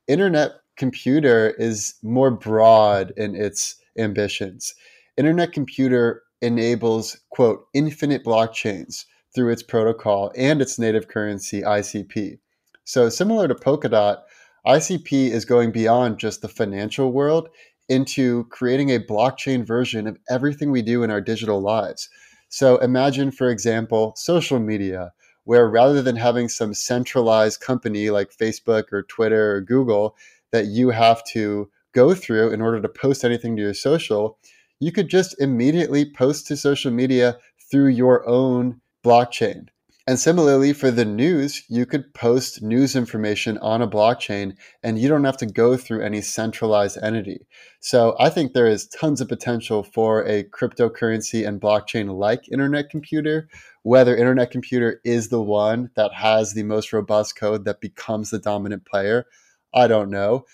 Internet 0.07 0.51
Computer 0.77 1.51
is 1.57 1.95
more 2.03 2.31
broad 2.31 3.13
in 3.15 3.35
its 3.35 3.77
ambitions. 3.97 4.75
Internet 5.17 5.53
Computer 5.53 6.23
enables, 6.41 7.17
quote, 7.29 7.65
infinite 7.73 8.23
blockchains 8.25 9.05
through 9.33 9.51
its 9.51 9.63
protocol 9.63 10.31
and 10.35 10.61
its 10.61 10.77
native 10.77 11.07
currency, 11.07 11.61
ICP. 11.61 12.39
So, 12.83 13.09
similar 13.09 13.47
to 13.47 13.55
Polkadot, 13.55 14.21
ICP 14.67 15.29
is 15.29 15.45
going 15.45 15.71
beyond 15.71 16.19
just 16.19 16.41
the 16.41 16.47
financial 16.47 17.11
world 17.11 17.49
into 17.89 18.45
creating 18.45 18.89
a 18.89 18.99
blockchain 18.99 19.65
version 19.65 20.07
of 20.07 20.17
everything 20.29 20.71
we 20.71 20.81
do 20.81 21.03
in 21.03 21.11
our 21.11 21.21
digital 21.21 21.61
lives. 21.61 22.09
So, 22.55 22.77
imagine, 22.77 23.31
for 23.31 23.49
example, 23.49 24.13
social 24.15 24.59
media, 24.59 25.11
where 25.43 25.67
rather 25.69 26.01
than 26.01 26.15
having 26.15 26.47
some 26.47 26.73
centralized 26.73 27.59
company 27.59 28.09
like 28.11 28.31
Facebook 28.31 28.93
or 28.93 29.03
Twitter 29.03 29.57
or 29.57 29.59
Google 29.59 30.15
that 30.53 30.67
you 30.67 30.91
have 30.91 31.21
to 31.33 31.69
go 31.91 32.15
through 32.15 32.53
in 32.53 32.61
order 32.61 32.81
to 32.81 32.87
post 32.87 33.25
anything 33.25 33.57
to 33.57 33.61
your 33.61 33.73
social, 33.73 34.39
you 34.79 34.93
could 34.93 35.09
just 35.09 35.37
immediately 35.41 36.09
post 36.09 36.47
to 36.47 36.55
social 36.55 36.91
media 36.91 37.37
through 37.69 37.87
your 37.87 38.25
own 38.25 38.79
blockchain. 39.03 39.67
And 40.07 40.19
similarly, 40.19 40.71
for 40.71 40.91
the 40.91 41.03
news, 41.03 41.63
you 41.67 41.87
could 41.87 42.13
post 42.13 42.61
news 42.61 42.95
information 42.95 43.57
on 43.57 43.81
a 43.81 43.87
blockchain 43.87 44.55
and 44.83 44.99
you 44.99 45.09
don't 45.09 45.23
have 45.23 45.37
to 45.37 45.47
go 45.47 45.77
through 45.77 46.03
any 46.03 46.21
centralized 46.21 46.99
entity. 47.01 47.47
So 47.79 48.15
I 48.19 48.29
think 48.29 48.53
there 48.53 48.67
is 48.67 48.87
tons 48.87 49.19
of 49.19 49.29
potential 49.29 49.81
for 49.81 50.23
a 50.23 50.43
cryptocurrency 50.43 51.47
and 51.47 51.59
blockchain 51.59 52.15
like 52.15 52.51
Internet 52.51 52.91
Computer. 52.91 53.49
Whether 53.81 54.15
Internet 54.15 54.51
Computer 54.51 55.01
is 55.03 55.29
the 55.29 55.41
one 55.41 55.89
that 55.95 56.13
has 56.13 56.53
the 56.53 56.63
most 56.63 56.93
robust 56.93 57.35
code 57.35 57.65
that 57.65 57.81
becomes 57.81 58.29
the 58.29 58.37
dominant 58.37 58.85
player, 58.85 59.25
I 59.73 59.87
don't 59.87 60.11
know. 60.11 60.45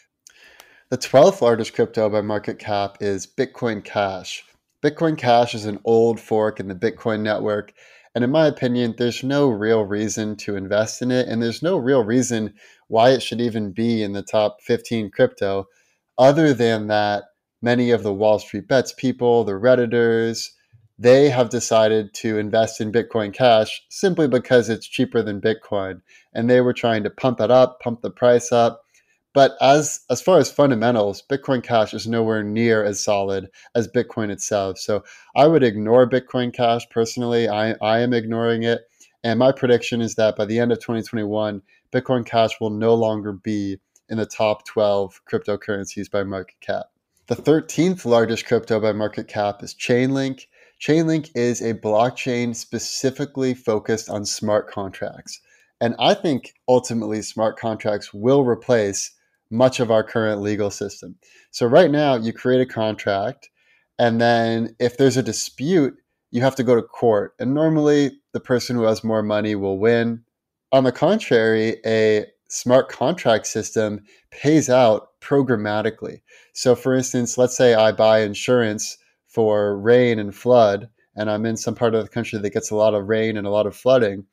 The 0.89 0.97
12th 0.97 1.41
largest 1.41 1.73
crypto 1.73 2.09
by 2.09 2.21
market 2.21 2.57
cap 2.57 2.99
is 3.01 3.27
Bitcoin 3.27 3.83
Cash. 3.83 4.45
Bitcoin 4.81 5.17
Cash 5.17 5.55
is 5.55 5.65
an 5.65 5.79
old 5.83 6.21
fork 6.21 6.59
in 6.61 6.69
the 6.69 6.75
Bitcoin 6.75 7.19
network 7.19 7.73
and 8.13 8.23
in 8.23 8.29
my 8.29 8.47
opinion, 8.47 8.95
there's 8.97 9.23
no 9.23 9.49
real 9.49 9.83
reason 9.83 10.35
to 10.37 10.55
invest 10.55 11.01
in 11.01 11.11
it. 11.11 11.27
And 11.27 11.41
there's 11.41 11.63
no 11.63 11.77
real 11.77 12.03
reason 12.03 12.53
why 12.87 13.11
it 13.11 13.23
should 13.23 13.39
even 13.39 13.71
be 13.71 14.03
in 14.03 14.11
the 14.11 14.21
top 14.21 14.57
15 14.61 15.11
crypto, 15.11 15.67
other 16.17 16.53
than 16.53 16.87
that 16.87 17.23
many 17.61 17.91
of 17.91 18.03
the 18.03 18.13
Wall 18.13 18.39
Street 18.39 18.67
Bets 18.67 18.93
people, 18.93 19.43
the 19.43 19.53
Redditors, 19.53 20.49
they 20.99 21.29
have 21.29 21.49
decided 21.49 22.13
to 22.15 22.37
invest 22.37 22.81
in 22.81 22.91
Bitcoin 22.91 23.33
Cash 23.33 23.81
simply 23.89 24.27
because 24.27 24.69
it's 24.69 24.87
cheaper 24.87 25.23
than 25.23 25.41
Bitcoin. 25.41 26.01
And 26.33 26.49
they 26.49 26.61
were 26.61 26.73
trying 26.73 27.03
to 27.03 27.09
pump 27.09 27.39
it 27.39 27.49
up, 27.49 27.79
pump 27.79 28.01
the 28.01 28.11
price 28.11 28.51
up. 28.51 28.83
But 29.33 29.55
as 29.61 30.01
as 30.09 30.21
far 30.21 30.39
as 30.39 30.51
fundamentals, 30.51 31.23
Bitcoin 31.29 31.63
Cash 31.63 31.93
is 31.93 32.05
nowhere 32.05 32.43
near 32.43 32.83
as 32.83 33.03
solid 33.03 33.49
as 33.75 33.87
Bitcoin 33.87 34.29
itself. 34.29 34.77
So 34.77 35.03
I 35.35 35.47
would 35.47 35.63
ignore 35.63 36.09
Bitcoin 36.09 36.53
Cash 36.53 36.89
personally. 36.89 37.47
I, 37.47 37.75
I 37.81 37.99
am 37.99 38.13
ignoring 38.13 38.63
it. 38.63 38.81
And 39.23 39.39
my 39.39 39.51
prediction 39.51 40.01
is 40.01 40.15
that 40.15 40.35
by 40.35 40.45
the 40.45 40.59
end 40.59 40.71
of 40.71 40.79
2021, 40.79 41.61
Bitcoin 41.93 42.25
Cash 42.25 42.59
will 42.59 42.71
no 42.71 42.93
longer 42.93 43.31
be 43.31 43.77
in 44.09 44.17
the 44.17 44.25
top 44.25 44.65
12 44.65 45.21
cryptocurrencies 45.31 46.11
by 46.11 46.23
market 46.23 46.59
cap. 46.59 46.87
The 47.27 47.35
13th 47.35 48.03
largest 48.03 48.45
crypto 48.45 48.81
by 48.81 48.91
market 48.91 49.29
cap 49.29 49.63
is 49.63 49.73
Chainlink. 49.73 50.47
Chainlink 50.81 51.29
is 51.35 51.61
a 51.61 51.73
blockchain 51.75 52.53
specifically 52.53 53.53
focused 53.53 54.09
on 54.09 54.25
smart 54.25 54.69
contracts. 54.69 55.39
And 55.79 55.95
I 55.99 56.15
think 56.15 56.53
ultimately 56.67 57.21
smart 57.21 57.57
contracts 57.57 58.13
will 58.13 58.43
replace 58.43 59.11
much 59.51 59.79
of 59.79 59.91
our 59.91 60.03
current 60.03 60.41
legal 60.41 60.71
system. 60.71 61.15
So 61.51 61.67
right 61.67 61.91
now, 61.91 62.15
you 62.15 62.33
create 62.33 62.61
a 62.61 62.65
contract, 62.65 63.49
and 63.99 64.19
then 64.19 64.75
if 64.79 64.97
there's 64.97 65.17
a 65.17 65.23
dispute, 65.23 65.95
you 66.31 66.41
have 66.41 66.55
to 66.55 66.63
go 66.63 66.75
to 66.75 66.81
court. 66.81 67.35
And 67.39 67.53
normally, 67.53 68.11
the 68.31 68.39
person 68.39 68.75
who 68.75 68.83
has 68.83 69.03
more 69.03 69.21
money 69.21 69.55
will 69.55 69.77
win. 69.77 70.23
On 70.71 70.85
the 70.85 70.91
contrary, 70.91 71.77
a 71.85 72.25
smart 72.47 72.89
contract 72.89 73.47
system 73.47 74.03
pays 74.31 74.69
out 74.69 75.09
programmatically. 75.21 76.21
So, 76.53 76.75
for 76.75 76.95
instance, 76.95 77.37
let's 77.37 77.55
say 77.55 77.73
I 77.73 77.91
buy 77.91 78.21
insurance 78.21 78.97
for 79.27 79.77
rain 79.77 80.19
and 80.19 80.33
flood, 80.33 80.89
and 81.15 81.29
I'm 81.29 81.45
in 81.45 81.57
some 81.57 81.75
part 81.75 81.93
of 81.93 82.03
the 82.03 82.09
country 82.09 82.39
that 82.39 82.53
gets 82.53 82.71
a 82.71 82.75
lot 82.75 82.93
of 82.93 83.07
rain 83.07 83.37
and 83.37 83.45
a 83.45 83.51
lot 83.51 83.67
of 83.67 83.75
flooding. 83.75 84.25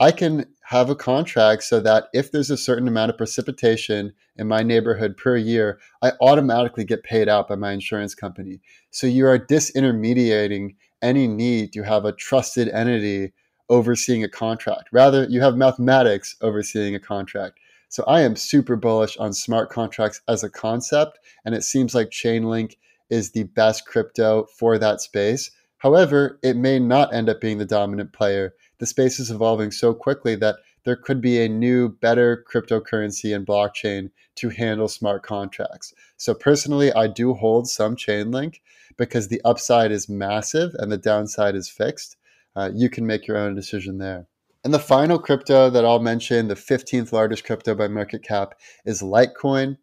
I 0.00 0.12
can 0.12 0.46
have 0.62 0.90
a 0.90 0.94
contract 0.94 1.64
so 1.64 1.80
that 1.80 2.04
if 2.12 2.30
there's 2.30 2.50
a 2.50 2.56
certain 2.56 2.86
amount 2.86 3.10
of 3.10 3.16
precipitation 3.16 4.12
in 4.36 4.46
my 4.46 4.62
neighborhood 4.62 5.16
per 5.16 5.36
year, 5.36 5.80
I 6.02 6.12
automatically 6.20 6.84
get 6.84 7.02
paid 7.02 7.28
out 7.28 7.48
by 7.48 7.56
my 7.56 7.72
insurance 7.72 8.14
company. 8.14 8.60
So 8.90 9.08
you 9.08 9.26
are 9.26 9.38
disintermediating 9.38 10.76
any 11.02 11.26
need 11.26 11.72
to 11.72 11.82
have 11.82 12.04
a 12.04 12.12
trusted 12.12 12.68
entity 12.68 13.32
overseeing 13.68 14.22
a 14.22 14.28
contract. 14.28 14.88
Rather, 14.92 15.24
you 15.24 15.40
have 15.40 15.56
mathematics 15.56 16.36
overseeing 16.42 16.94
a 16.94 17.00
contract. 17.00 17.58
So 17.88 18.04
I 18.06 18.20
am 18.20 18.36
super 18.36 18.76
bullish 18.76 19.16
on 19.16 19.32
smart 19.32 19.70
contracts 19.70 20.20
as 20.28 20.44
a 20.44 20.50
concept, 20.50 21.18
and 21.44 21.54
it 21.54 21.64
seems 21.64 21.94
like 21.94 22.10
Chainlink 22.10 22.76
is 23.10 23.32
the 23.32 23.44
best 23.44 23.86
crypto 23.86 24.46
for 24.58 24.78
that 24.78 25.00
space. 25.00 25.50
However, 25.78 26.38
it 26.42 26.56
may 26.56 26.78
not 26.78 27.14
end 27.14 27.28
up 27.28 27.40
being 27.40 27.58
the 27.58 27.64
dominant 27.64 28.12
player 28.12 28.52
the 28.78 28.86
space 28.86 29.18
is 29.18 29.30
evolving 29.30 29.70
so 29.70 29.92
quickly 29.94 30.34
that 30.36 30.56
there 30.84 30.96
could 30.96 31.20
be 31.20 31.40
a 31.40 31.48
new, 31.48 31.88
better 31.88 32.44
cryptocurrency 32.50 33.34
and 33.34 33.46
blockchain 33.46 34.10
to 34.36 34.48
handle 34.48 34.88
smart 34.88 35.22
contracts. 35.22 35.92
So, 36.16 36.34
personally, 36.34 36.92
I 36.92 37.08
do 37.08 37.34
hold 37.34 37.68
some 37.68 37.96
Chainlink 37.96 38.60
because 38.96 39.28
the 39.28 39.42
upside 39.44 39.92
is 39.92 40.08
massive 40.08 40.74
and 40.74 40.90
the 40.90 40.98
downside 40.98 41.54
is 41.54 41.68
fixed. 41.68 42.16
Uh, 42.56 42.70
you 42.74 42.88
can 42.88 43.06
make 43.06 43.26
your 43.26 43.36
own 43.36 43.54
decision 43.54 43.98
there. 43.98 44.26
And 44.64 44.74
the 44.74 44.78
final 44.78 45.18
crypto 45.18 45.70
that 45.70 45.84
I'll 45.84 46.00
mention, 46.00 46.48
the 46.48 46.54
15th 46.54 47.12
largest 47.12 47.44
crypto 47.44 47.74
by 47.74 47.88
market 47.88 48.22
cap, 48.22 48.54
is 48.84 49.02
Litecoin. 49.02 49.78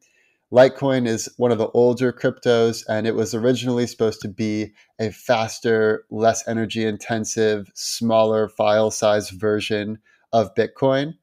Litecoin 0.53 1.08
is 1.08 1.27
one 1.38 1.51
of 1.51 1.58
the 1.58 1.69
older 1.69 2.13
cryptos, 2.13 2.84
and 2.88 3.08
it 3.08 3.15
was 3.15 3.34
originally 3.34 3.88
supposed 3.88 4.21
to 4.21 4.27
be 4.27 4.73
a 4.99 5.12
faster, 5.12 6.05
less 6.12 6.47
energy 6.47 6.86
intensive, 6.86 7.71
smaller 7.73 8.47
file 8.47 8.91
size 8.91 9.31
version 9.31 9.97
of 10.31 10.53
Bitcoin. 10.53 11.13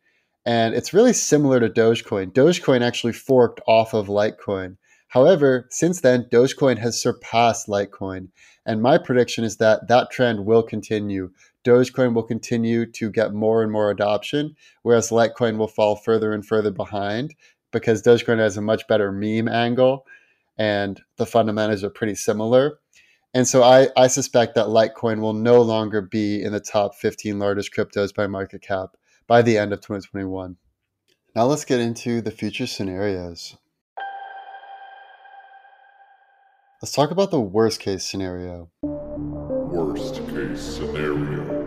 And 0.45 0.75
it's 0.75 0.93
really 0.93 1.13
similar 1.13 1.61
to 1.61 1.69
Dogecoin. 1.69 2.33
Dogecoin 2.33 2.83
actually 2.83 3.13
forked 3.13 3.61
off 3.69 3.95
of 3.95 4.09
Litecoin. 4.09 4.77
However, 5.07 5.69
since 5.71 6.01
then, 6.01 6.27
Dogecoin 6.33 6.79
has 6.79 7.01
surpassed 7.01 7.69
Litecoin. 7.69 8.29
And 8.67 8.83
my 8.83 8.99
prediction 8.99 9.45
is 9.45 9.59
that 9.59 9.87
that 9.89 10.11
trend 10.11 10.47
will 10.47 10.63
continue. 10.63 11.31
Dogecoin 11.65 12.15
will 12.15 12.23
continue 12.25 12.91
to 12.93 13.11
get 13.11 13.35
more 13.35 13.63
and 13.63 13.71
more 13.71 13.91
adoption, 13.91 14.57
whereas 14.83 15.11
Litecoin 15.11 15.59
will 15.59 15.69
fall 15.69 15.95
further 15.95 16.33
and 16.33 16.45
further 16.45 16.73
behind 16.73 17.35
because 17.73 18.03
Dogecoin 18.03 18.39
has 18.39 18.57
a 18.57 18.63
much 18.63 18.87
better 18.87 19.11
meme 19.11 19.49
angle 19.49 20.07
and 20.59 21.01
the 21.17 21.27
fundamentals 21.27 21.83
are 21.83 21.91
pretty 21.91 22.15
similar. 22.15 22.79
And 23.35 23.49
so 23.49 23.63
I, 23.63 23.89
I 23.97 24.09
suspect 24.09 24.55
that 24.55 24.67
Litecoin 24.67 25.21
will 25.21 25.33
no 25.33 25.63
longer 25.63 26.03
be 26.03 26.43
in 26.43 26.53
the 26.53 26.61
top 26.61 26.95
15 26.95 27.39
largest 27.39 27.75
cryptos 27.75 28.15
by 28.15 28.27
market 28.27 28.63
cap 28.63 28.91
by 29.27 29.43
the 29.43 29.57
end 29.57 29.73
of 29.73 29.81
2021. 29.81 30.57
Now 31.35 31.45
let's 31.45 31.65
get 31.65 31.81
into 31.81 32.21
the 32.21 32.31
future 32.31 32.67
scenarios. 32.67 33.57
Let's 36.83 36.93
talk 36.93 37.11
about 37.11 37.31
the 37.31 37.41
worst 37.41 37.81
case 37.81 38.05
scenario. 38.05 38.71
Worst 38.83 40.17
case 40.29 40.61
scenario. 40.61 41.62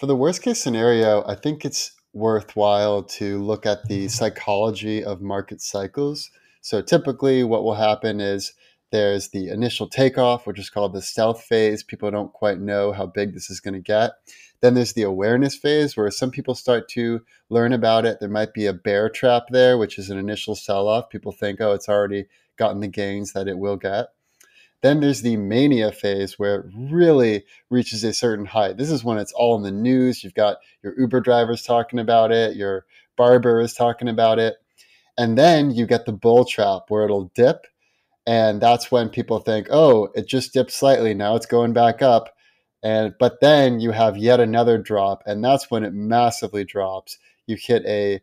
For 0.00 0.06
the 0.06 0.16
worst 0.16 0.40
case 0.40 0.58
scenario, 0.58 1.22
I 1.26 1.34
think 1.34 1.62
it's 1.62 1.92
worthwhile 2.14 3.02
to 3.02 3.38
look 3.38 3.66
at 3.66 3.86
the 3.86 4.06
mm-hmm. 4.06 4.08
psychology 4.08 5.04
of 5.04 5.20
market 5.20 5.60
cycles. 5.60 6.30
So 6.62 6.80
typically, 6.80 7.44
what 7.44 7.64
will 7.64 7.74
happen 7.74 8.18
is 8.18 8.54
there's 8.92 9.28
the 9.28 9.50
initial 9.50 9.86
takeoff, 9.86 10.46
which 10.46 10.58
is 10.58 10.70
called 10.70 10.94
the 10.94 11.02
stealth 11.02 11.42
phase. 11.42 11.82
People 11.82 12.10
don't 12.10 12.32
quite 12.32 12.58
know 12.58 12.92
how 12.92 13.04
big 13.04 13.34
this 13.34 13.50
is 13.50 13.60
going 13.60 13.74
to 13.74 13.80
get. 13.80 14.12
Then 14.62 14.72
there's 14.72 14.94
the 14.94 15.02
awareness 15.02 15.54
phase, 15.54 15.98
where 15.98 16.10
some 16.10 16.30
people 16.30 16.54
start 16.54 16.88
to 16.92 17.20
learn 17.50 17.74
about 17.74 18.06
it. 18.06 18.20
There 18.20 18.30
might 18.30 18.54
be 18.54 18.64
a 18.64 18.72
bear 18.72 19.10
trap 19.10 19.48
there, 19.50 19.76
which 19.76 19.98
is 19.98 20.08
an 20.08 20.16
initial 20.16 20.54
sell 20.54 20.88
off. 20.88 21.10
People 21.10 21.32
think, 21.32 21.60
oh, 21.60 21.72
it's 21.72 21.90
already 21.90 22.24
gotten 22.56 22.80
the 22.80 22.88
gains 22.88 23.34
that 23.34 23.48
it 23.48 23.58
will 23.58 23.76
get. 23.76 24.06
Then 24.82 25.00
there's 25.00 25.22
the 25.22 25.36
mania 25.36 25.92
phase 25.92 26.38
where 26.38 26.60
it 26.60 26.66
really 26.74 27.44
reaches 27.68 28.02
a 28.02 28.14
certain 28.14 28.46
height. 28.46 28.78
This 28.78 28.90
is 28.90 29.04
when 29.04 29.18
it's 29.18 29.32
all 29.32 29.56
in 29.56 29.62
the 29.62 29.70
news. 29.70 30.24
You've 30.24 30.34
got 30.34 30.56
your 30.82 30.98
Uber 30.98 31.20
drivers 31.20 31.62
talking 31.62 31.98
about 31.98 32.32
it, 32.32 32.56
your 32.56 32.86
barber 33.16 33.60
is 33.60 33.74
talking 33.74 34.08
about 34.08 34.38
it. 34.38 34.56
And 35.18 35.36
then 35.36 35.70
you 35.70 35.86
get 35.86 36.06
the 36.06 36.12
bull 36.12 36.44
trap 36.46 36.84
where 36.88 37.04
it'll 37.04 37.30
dip. 37.34 37.66
And 38.26 38.60
that's 38.60 38.90
when 38.90 39.08
people 39.10 39.40
think, 39.40 39.66
oh, 39.70 40.08
it 40.14 40.26
just 40.26 40.54
dipped 40.54 40.72
slightly. 40.72 41.12
Now 41.14 41.36
it's 41.36 41.46
going 41.46 41.72
back 41.72 42.00
up. 42.00 42.30
And 42.82 43.14
but 43.18 43.40
then 43.40 43.80
you 43.80 43.90
have 43.90 44.16
yet 44.16 44.40
another 44.40 44.78
drop, 44.78 45.22
and 45.26 45.44
that's 45.44 45.70
when 45.70 45.84
it 45.84 45.92
massively 45.92 46.64
drops. 46.64 47.18
You 47.46 47.56
hit 47.56 47.84
a 47.86 48.22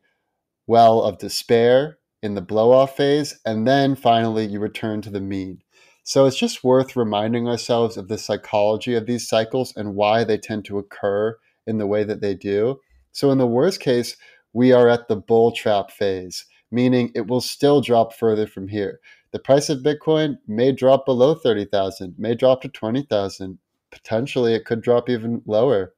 well 0.65 1.03
of 1.03 1.19
despair 1.19 1.99
in 2.23 2.33
the 2.33 2.41
blow 2.41 2.71
off 2.71 2.97
phase, 2.97 3.39
and 3.45 3.67
then 3.67 3.95
finally 3.95 4.45
you 4.45 4.59
return 4.59 5.01
to 5.03 5.11
the 5.11 5.21
mean. 5.21 5.61
So 6.07 6.25
it's 6.25 6.37
just 6.37 6.63
worth 6.63 6.95
reminding 6.95 7.49
ourselves 7.49 7.97
of 7.97 8.07
the 8.07 8.17
psychology 8.17 8.95
of 8.95 9.07
these 9.07 9.27
cycles 9.27 9.73
and 9.75 9.93
why 9.93 10.23
they 10.23 10.37
tend 10.37 10.63
to 10.65 10.77
occur 10.77 11.37
in 11.65 11.79
the 11.79 11.85
way 11.85 12.05
that 12.05 12.21
they 12.21 12.33
do. 12.33 12.79
So, 13.11 13.29
in 13.29 13.39
the 13.39 13.45
worst 13.45 13.81
case, 13.81 14.15
we 14.53 14.71
are 14.71 14.87
at 14.87 15.09
the 15.09 15.17
bull 15.17 15.51
trap 15.51 15.91
phase, 15.91 16.45
meaning 16.71 17.11
it 17.13 17.27
will 17.27 17.41
still 17.41 17.81
drop 17.81 18.13
further 18.13 18.47
from 18.47 18.69
here. 18.69 19.01
The 19.31 19.39
price 19.39 19.67
of 19.67 19.83
Bitcoin 19.83 20.37
may 20.47 20.71
drop 20.71 21.05
below 21.05 21.35
30,000, 21.35 22.15
may 22.17 22.35
drop 22.35 22.61
to 22.61 22.69
20,000. 22.69 23.59
Potentially, 23.91 24.53
it 24.53 24.63
could 24.63 24.79
drop 24.79 25.09
even 25.09 25.41
lower. 25.45 25.93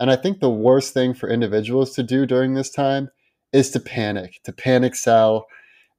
And 0.00 0.10
I 0.10 0.16
think 0.16 0.40
the 0.40 0.50
worst 0.50 0.92
thing 0.92 1.14
for 1.14 1.30
individuals 1.30 1.94
to 1.94 2.02
do 2.02 2.26
during 2.26 2.54
this 2.54 2.70
time 2.70 3.08
is 3.52 3.70
to 3.70 3.78
panic, 3.78 4.40
to 4.42 4.52
panic 4.52 4.96
sell, 4.96 5.46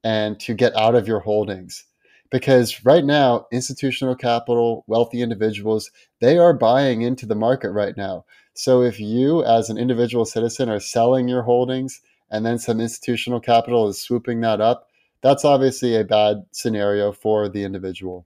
and 0.04 0.38
to 0.42 0.54
get 0.54 0.76
out 0.76 0.96
of 0.96 1.08
your 1.08 1.22
holdings 1.22 1.86
because 2.30 2.84
right 2.86 3.06
now 3.06 3.46
institutional 3.52 4.16
capital 4.16 4.84
wealthy 4.88 5.22
individuals 5.22 5.92
they 6.20 6.38
are 6.38 6.54
buying 6.54 7.02
into 7.02 7.26
the 7.26 7.36
market 7.36 7.72
right 7.72 7.98
now 7.98 8.26
so 8.54 8.82
if 8.82 9.00
you 9.00 9.44
as 9.44 9.70
an 9.70 9.78
individual 9.78 10.26
citizen 10.26 10.70
are 10.70 10.80
selling 10.80 11.28
your 11.28 11.44
holdings 11.44 12.02
and 12.32 12.46
then 12.46 12.58
some 12.58 12.80
institutional 12.80 13.40
capital 13.40 13.88
is 13.88 14.02
swooping 14.02 14.42
that 14.42 14.62
up 14.62 14.90
that's 15.22 15.46
obviously 15.46 15.96
a 15.96 16.04
bad 16.04 16.44
scenario 16.52 17.12
for 17.12 17.48
the 17.48 17.64
individual 17.64 18.26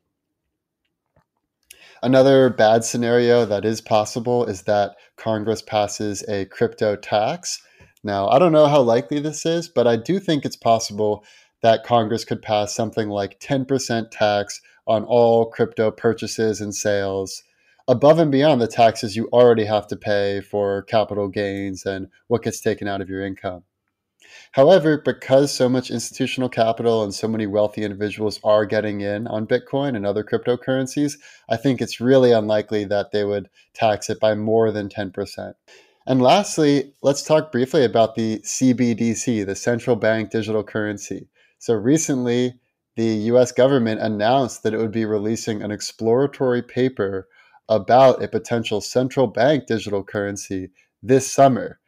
Another 2.01 2.49
bad 2.49 2.85
scenario 2.85 3.45
that 3.45 3.65
is 3.65 3.81
possible 3.81 4.45
is 4.45 4.62
that 4.63 4.95
Congress 5.17 5.62
passes 5.62 6.23
a 6.29 6.45
crypto 6.45 6.95
tax. 6.95 7.62
Now, 8.05 8.29
I 8.29 8.39
don't 8.39 8.53
know 8.53 8.67
how 8.67 8.81
likely 8.81 9.19
this 9.19 9.45
is, 9.45 9.67
but 9.67 9.85
I 9.85 9.97
do 9.97 10.17
think 10.17 10.45
it's 10.45 10.55
possible 10.55 11.25
that 11.62 11.84
Congress 11.84 12.26
could 12.26 12.41
pass 12.41 12.74
something 12.74 13.10
like 13.10 13.39
10% 13.39 14.12
tax 14.12 14.62
on 14.88 15.04
all 15.04 15.45
crypto 15.45 15.91
purchases 15.91 16.62
and 16.62 16.74
sales, 16.74 17.43
above 17.88 18.19
and 18.19 18.32
beyond 18.32 18.62
the 18.62 18.67
taxes 18.67 19.15
you 19.15 19.28
already 19.34 19.65
have 19.65 19.88
to 19.88 19.95
pay 19.95 20.41
for 20.41 20.84
capital 20.84 21.28
gains 21.28 21.86
and 21.86 22.08
what 22.28 22.43
gets 22.43 22.62
taken 22.62 22.88
out 22.88 23.02
of 23.02 23.10
your 23.10 23.26
income. 23.26 23.63
However, 24.52 25.02
because 25.04 25.52
so 25.52 25.69
much 25.69 25.91
institutional 25.91 26.50
capital 26.50 27.04
and 27.04 27.13
so 27.13 27.28
many 27.28 27.48
wealthy 27.48 27.84
individuals 27.84 28.39
are 28.43 28.65
getting 28.65 29.02
in 29.02 29.28
on 29.28 29.48
Bitcoin 29.48 29.95
and 29.95 30.06
other 30.06 30.24
cryptocurrencies, 30.24 31.17
I 31.50 31.58
think 31.58 31.82
it's 31.82 32.02
really 32.02 32.32
unlikely 32.32 32.86
that 32.86 33.12
they 33.12 33.24
would 33.24 33.50
tax 33.74 34.10
it 34.10 34.19
by 34.19 34.36
more 34.36 34.72
than 34.72 34.89
10%. 34.89 35.54
And 36.08 36.22
lastly, 36.22 36.93
let's 37.02 37.24
talk 37.24 37.52
briefly 37.52 37.86
about 37.86 38.15
the 38.15 38.39
CBDC, 38.39 39.45
the 39.45 39.56
central 39.56 39.95
bank 39.95 40.32
digital 40.32 40.63
currency. 40.63 41.28
So 41.60 41.74
recently, 41.74 42.54
the 42.95 43.06
US 43.32 43.52
government 43.52 44.02
announced 44.02 44.63
that 44.63 44.74
it 44.74 44.78
would 44.78 44.91
be 44.91 45.06
releasing 45.06 45.62
an 45.62 45.72
exploratory 45.72 46.62
paper 46.62 47.28
about 47.67 48.24
a 48.24 48.28
potential 48.28 48.82
central 48.82 49.28
bank 49.28 49.67
digital 49.67 50.04
currency 50.04 50.72
this 51.04 51.32
summer. 51.32 51.80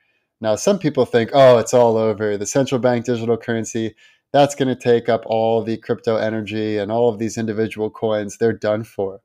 Now, 0.42 0.56
some 0.56 0.78
people 0.78 1.06
think, 1.06 1.32
oh, 1.34 1.58
it's 1.58 1.74
all 1.74 1.98
over. 1.98 2.38
The 2.38 2.46
central 2.46 2.80
bank 2.80 3.06
digital 3.06 3.38
currency, 3.38 3.96
that's 4.34 4.56
going 4.56 4.68
to 4.68 4.76
take 4.76 5.08
up 5.08 5.24
all 5.26 5.64
the 5.64 5.78
crypto 5.78 6.18
energy 6.18 6.78
and 6.78 6.92
all 6.92 7.10
of 7.10 7.18
these 7.18 7.38
individual 7.38 7.90
coins. 7.90 8.38
They're 8.38 8.54
done 8.54 8.84
for. 8.84 9.22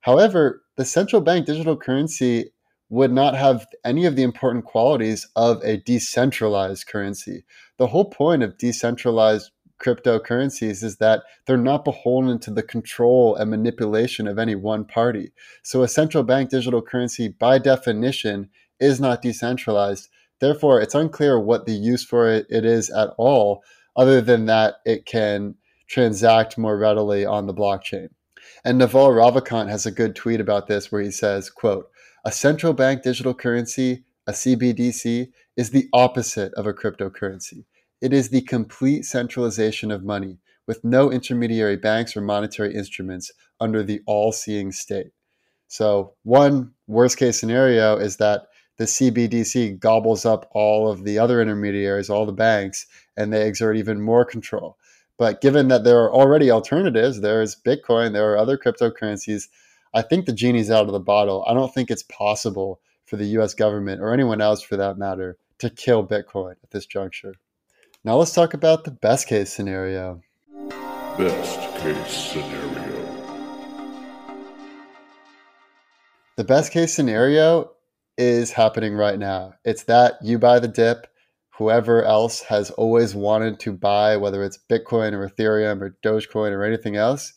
However, 0.00 0.62
the 0.76 0.84
central 0.84 1.20
bank 1.22 1.46
digital 1.46 1.76
currency 1.76 2.52
would 2.88 3.12
not 3.12 3.34
have 3.34 3.66
any 3.84 4.04
of 4.04 4.16
the 4.16 4.22
important 4.22 4.64
qualities 4.64 5.26
of 5.36 5.62
a 5.62 5.78
decentralized 5.78 6.86
currency. 6.86 7.44
The 7.78 7.86
whole 7.86 8.10
point 8.10 8.42
of 8.42 8.58
decentralized 8.58 9.50
cryptocurrencies 9.82 10.82
is 10.82 10.96
that 10.96 11.24
they're 11.46 11.56
not 11.56 11.84
beholden 11.84 12.38
to 12.40 12.50
the 12.50 12.62
control 12.62 13.34
and 13.34 13.50
manipulation 13.50 14.28
of 14.28 14.38
any 14.38 14.54
one 14.54 14.84
party. 14.84 15.32
So, 15.62 15.82
a 15.82 15.88
central 15.88 16.22
bank 16.22 16.50
digital 16.50 16.82
currency, 16.82 17.28
by 17.28 17.58
definition, 17.58 18.48
is 18.78 19.00
not 19.00 19.22
decentralized. 19.22 20.08
Therefore, 20.40 20.80
it's 20.80 20.94
unclear 20.94 21.38
what 21.38 21.66
the 21.66 21.72
use 21.72 22.04
for 22.04 22.28
it, 22.28 22.46
it 22.50 22.64
is 22.64 22.90
at 22.90 23.10
all, 23.16 23.62
other 23.96 24.20
than 24.20 24.46
that 24.46 24.76
it 24.84 25.06
can 25.06 25.54
transact 25.86 26.58
more 26.58 26.78
readily 26.78 27.24
on 27.24 27.46
the 27.46 27.54
blockchain. 27.54 28.08
And 28.64 28.78
Naval 28.78 29.10
Ravikant 29.10 29.68
has 29.68 29.86
a 29.86 29.90
good 29.90 30.16
tweet 30.16 30.40
about 30.40 30.66
this 30.66 30.90
where 30.90 31.02
he 31.02 31.10
says, 31.10 31.50
quote, 31.50 31.90
a 32.24 32.32
central 32.32 32.72
bank 32.72 33.02
digital 33.02 33.34
currency, 33.34 34.04
a 34.26 34.32
CBDC, 34.32 35.30
is 35.56 35.70
the 35.70 35.88
opposite 35.92 36.52
of 36.54 36.66
a 36.66 36.72
cryptocurrency. 36.72 37.64
It 38.02 38.12
is 38.12 38.30
the 38.30 38.42
complete 38.42 39.04
centralization 39.04 39.92
of 39.92 40.02
money 40.02 40.38
with 40.66 40.82
no 40.82 41.12
intermediary 41.12 41.76
banks 41.76 42.16
or 42.16 42.20
monetary 42.20 42.74
instruments 42.74 43.30
under 43.60 43.84
the 43.84 44.00
all 44.06 44.32
seeing 44.32 44.72
state. 44.72 45.12
So, 45.68 46.14
one 46.24 46.72
worst 46.88 47.16
case 47.16 47.38
scenario 47.38 47.96
is 47.96 48.16
that 48.16 48.48
the 48.76 48.86
CBDC 48.86 49.78
gobbles 49.78 50.26
up 50.26 50.48
all 50.50 50.90
of 50.90 51.04
the 51.04 51.16
other 51.20 51.40
intermediaries, 51.40 52.10
all 52.10 52.26
the 52.26 52.32
banks, 52.32 52.86
and 53.16 53.32
they 53.32 53.46
exert 53.46 53.76
even 53.76 54.00
more 54.00 54.24
control. 54.24 54.78
But 55.16 55.40
given 55.40 55.68
that 55.68 55.84
there 55.84 56.00
are 56.02 56.12
already 56.12 56.50
alternatives, 56.50 57.20
there's 57.20 57.54
Bitcoin, 57.54 58.14
there 58.14 58.32
are 58.32 58.36
other 58.36 58.58
cryptocurrencies, 58.58 59.46
I 59.94 60.02
think 60.02 60.26
the 60.26 60.32
genie's 60.32 60.72
out 60.72 60.86
of 60.86 60.92
the 60.92 60.98
bottle. 60.98 61.44
I 61.46 61.54
don't 61.54 61.72
think 61.72 61.88
it's 61.88 62.02
possible 62.02 62.80
for 63.04 63.16
the 63.16 63.38
US 63.38 63.54
government 63.54 64.00
or 64.00 64.12
anyone 64.12 64.40
else 64.40 64.60
for 64.60 64.76
that 64.76 64.98
matter 64.98 65.38
to 65.60 65.70
kill 65.70 66.04
Bitcoin 66.04 66.56
at 66.64 66.72
this 66.72 66.86
juncture. 66.86 67.36
Now 68.04 68.16
let's 68.16 68.34
talk 68.34 68.52
about 68.52 68.82
the 68.82 68.90
best 68.90 69.28
case 69.28 69.52
scenario. 69.52 70.20
Best 71.16 71.60
case 71.76 72.32
scenario. 72.32 73.06
The 76.34 76.42
best 76.42 76.72
case 76.72 76.92
scenario 76.92 77.70
is 78.18 78.50
happening 78.50 78.94
right 78.94 79.20
now. 79.20 79.54
It's 79.64 79.84
that 79.84 80.14
you 80.20 80.40
buy 80.40 80.58
the 80.58 80.66
dip. 80.66 81.06
Whoever 81.58 82.02
else 82.02 82.40
has 82.40 82.72
always 82.72 83.14
wanted 83.14 83.60
to 83.60 83.72
buy, 83.72 84.16
whether 84.16 84.42
it's 84.42 84.58
Bitcoin 84.68 85.12
or 85.12 85.28
Ethereum 85.28 85.80
or 85.80 85.96
Dogecoin 86.04 86.50
or 86.50 86.64
anything 86.64 86.96
else, 86.96 87.34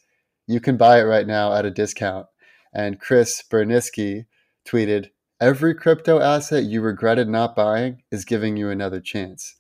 you 0.48 0.60
can 0.60 0.78
buy 0.78 1.00
it 1.00 1.04
right 1.04 1.28
now 1.28 1.54
at 1.54 1.66
a 1.66 1.70
discount. 1.70 2.26
And 2.74 3.00
Chris 3.00 3.44
Burniske 3.48 4.26
tweeted, 4.68 5.12
Every 5.40 5.76
crypto 5.76 6.20
asset 6.20 6.64
you 6.64 6.82
regretted 6.82 7.30
not 7.30 7.56
buying 7.56 8.02
is 8.10 8.26
giving 8.26 8.58
you 8.58 8.72
another 8.72 9.00
chance. 9.00 9.58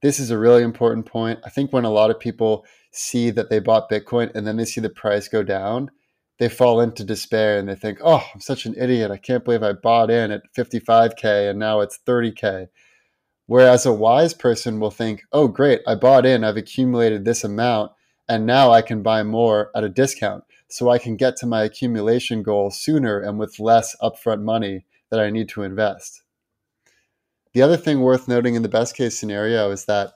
This 0.00 0.20
is 0.20 0.30
a 0.30 0.38
really 0.38 0.62
important 0.62 1.06
point. 1.06 1.40
I 1.44 1.50
think 1.50 1.72
when 1.72 1.84
a 1.84 1.90
lot 1.90 2.10
of 2.10 2.20
people 2.20 2.64
see 2.92 3.30
that 3.30 3.50
they 3.50 3.58
bought 3.58 3.90
Bitcoin 3.90 4.34
and 4.34 4.46
then 4.46 4.56
they 4.56 4.64
see 4.64 4.80
the 4.80 4.88
price 4.88 5.28
go 5.28 5.42
down, 5.42 5.90
they 6.38 6.48
fall 6.48 6.80
into 6.80 7.02
despair 7.02 7.58
and 7.58 7.68
they 7.68 7.74
think, 7.74 7.98
oh, 8.04 8.24
I'm 8.32 8.40
such 8.40 8.64
an 8.64 8.76
idiot. 8.78 9.10
I 9.10 9.16
can't 9.16 9.44
believe 9.44 9.62
I 9.62 9.72
bought 9.72 10.10
in 10.10 10.30
at 10.30 10.42
55K 10.56 11.50
and 11.50 11.58
now 11.58 11.80
it's 11.80 11.98
30K. 12.06 12.68
Whereas 13.46 13.86
a 13.86 13.92
wise 13.92 14.34
person 14.34 14.78
will 14.78 14.90
think, 14.90 15.22
oh, 15.32 15.48
great, 15.48 15.80
I 15.86 15.94
bought 15.94 16.26
in, 16.26 16.44
I've 16.44 16.58
accumulated 16.58 17.24
this 17.24 17.44
amount, 17.44 17.92
and 18.28 18.44
now 18.44 18.70
I 18.70 18.82
can 18.82 19.02
buy 19.02 19.22
more 19.22 19.70
at 19.74 19.84
a 19.84 19.88
discount. 19.88 20.44
So 20.68 20.90
I 20.90 20.98
can 20.98 21.16
get 21.16 21.34
to 21.36 21.46
my 21.46 21.62
accumulation 21.62 22.42
goal 22.42 22.70
sooner 22.70 23.18
and 23.18 23.38
with 23.38 23.58
less 23.58 23.96
upfront 24.02 24.42
money 24.42 24.84
that 25.10 25.18
I 25.18 25.30
need 25.30 25.48
to 25.50 25.62
invest. 25.62 26.22
The 27.54 27.62
other 27.62 27.76
thing 27.76 28.00
worth 28.00 28.28
noting 28.28 28.54
in 28.54 28.62
the 28.62 28.68
best 28.68 28.94
case 28.94 29.18
scenario 29.18 29.70
is 29.70 29.86
that 29.86 30.12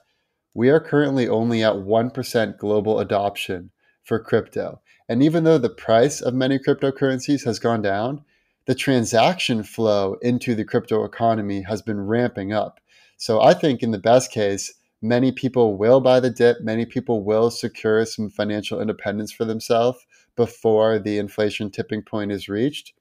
we 0.53 0.69
are 0.69 0.79
currently 0.79 1.27
only 1.27 1.63
at 1.63 1.73
1% 1.73 2.57
global 2.57 2.99
adoption 2.99 3.71
for 4.03 4.19
crypto. 4.19 4.81
And 5.09 5.23
even 5.23 5.43
though 5.43 5.57
the 5.57 5.69
price 5.69 6.21
of 6.21 6.33
many 6.33 6.59
cryptocurrencies 6.59 7.43
has 7.45 7.59
gone 7.59 7.81
down, 7.81 8.23
the 8.65 8.75
transaction 8.75 9.63
flow 9.63 10.15
into 10.21 10.55
the 10.55 10.63
crypto 10.63 11.03
economy 11.03 11.63
has 11.63 11.81
been 11.81 11.99
ramping 11.99 12.53
up. 12.53 12.79
So 13.17 13.41
I 13.41 13.53
think 13.53 13.81
in 13.81 13.91
the 13.91 13.97
best 13.97 14.31
case, 14.31 14.73
many 15.01 15.31
people 15.31 15.75
will 15.75 15.99
buy 15.99 16.19
the 16.19 16.29
dip, 16.29 16.61
many 16.61 16.85
people 16.85 17.23
will 17.23 17.51
secure 17.51 18.05
some 18.05 18.29
financial 18.29 18.79
independence 18.79 19.31
for 19.31 19.43
themselves 19.43 20.05
before 20.35 20.99
the 20.99 21.17
inflation 21.17 21.69
tipping 21.69 22.01
point 22.01 22.31
is 22.31 22.47
reached. 22.47 22.93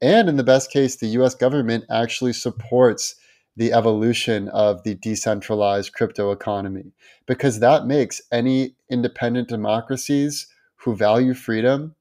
And 0.00 0.28
in 0.28 0.36
the 0.36 0.44
best 0.44 0.70
case, 0.70 0.96
the 0.96 1.08
US 1.08 1.34
government 1.34 1.84
actually 1.90 2.32
supports 2.32 3.16
the 3.56 3.72
evolution 3.72 4.48
of 4.48 4.82
the 4.82 4.94
decentralized 4.94 5.92
crypto 5.92 6.30
economy 6.30 6.92
because 7.26 7.60
that 7.60 7.86
makes 7.86 8.22
any 8.32 8.74
independent 8.90 9.48
democracies 9.48 10.46
who 10.76 10.96
value 10.96 11.34
freedom 11.34 11.94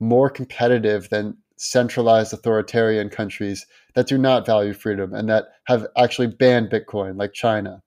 more 0.00 0.30
competitive 0.30 1.08
than 1.10 1.36
centralized 1.56 2.32
authoritarian 2.32 3.08
countries 3.08 3.66
that 3.94 4.08
do 4.08 4.18
not 4.18 4.44
value 4.44 4.72
freedom 4.72 5.14
and 5.14 5.28
that 5.28 5.44
have 5.66 5.86
actually 5.96 6.26
banned 6.26 6.70
Bitcoin, 6.70 7.16
like 7.16 7.32
China. 7.32 7.80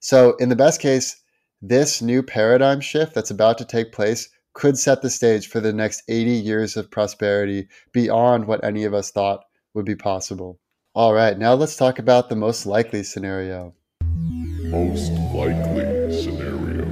So, 0.00 0.36
in 0.36 0.48
the 0.48 0.56
best 0.56 0.80
case, 0.80 1.22
this 1.60 2.00
new 2.00 2.22
paradigm 2.22 2.80
shift 2.80 3.14
that's 3.14 3.30
about 3.30 3.58
to 3.58 3.66
take 3.66 3.92
place 3.92 4.30
could 4.54 4.78
set 4.78 5.02
the 5.02 5.10
stage 5.10 5.48
for 5.48 5.60
the 5.60 5.72
next 5.72 6.02
80 6.08 6.30
years 6.30 6.76
of 6.76 6.90
prosperity 6.90 7.68
beyond 7.92 8.46
what 8.46 8.64
any 8.64 8.84
of 8.84 8.94
us 8.94 9.10
thought 9.10 9.44
would 9.74 9.84
be 9.84 9.94
possible. 9.94 10.58
All 10.92 11.14
right, 11.14 11.38
now 11.38 11.54
let's 11.54 11.76
talk 11.76 12.00
about 12.00 12.28
the 12.28 12.34
most 12.34 12.66
likely 12.66 13.04
scenario. 13.04 13.72
Most 14.02 15.12
likely 15.32 16.20
scenario. 16.20 16.84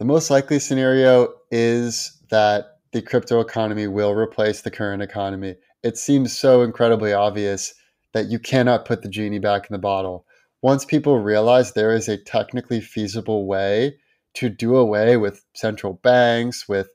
The 0.00 0.04
most 0.04 0.28
likely 0.28 0.58
scenario 0.58 1.34
is 1.52 2.20
that 2.30 2.80
the 2.90 3.00
crypto 3.00 3.38
economy 3.38 3.86
will 3.86 4.12
replace 4.12 4.62
the 4.62 4.72
current 4.72 5.02
economy. 5.02 5.54
It 5.84 5.96
seems 5.96 6.36
so 6.36 6.62
incredibly 6.62 7.12
obvious 7.12 7.74
that 8.12 8.26
you 8.26 8.40
cannot 8.40 8.86
put 8.86 9.02
the 9.02 9.08
genie 9.08 9.38
back 9.38 9.70
in 9.70 9.74
the 9.74 9.78
bottle. 9.78 10.26
Once 10.62 10.84
people 10.84 11.20
realize 11.20 11.74
there 11.74 11.94
is 11.94 12.08
a 12.08 12.16
technically 12.16 12.80
feasible 12.80 13.46
way 13.46 13.98
to 14.34 14.48
do 14.48 14.74
away 14.74 15.16
with 15.16 15.44
central 15.54 15.92
banks, 15.92 16.68
with 16.68 16.88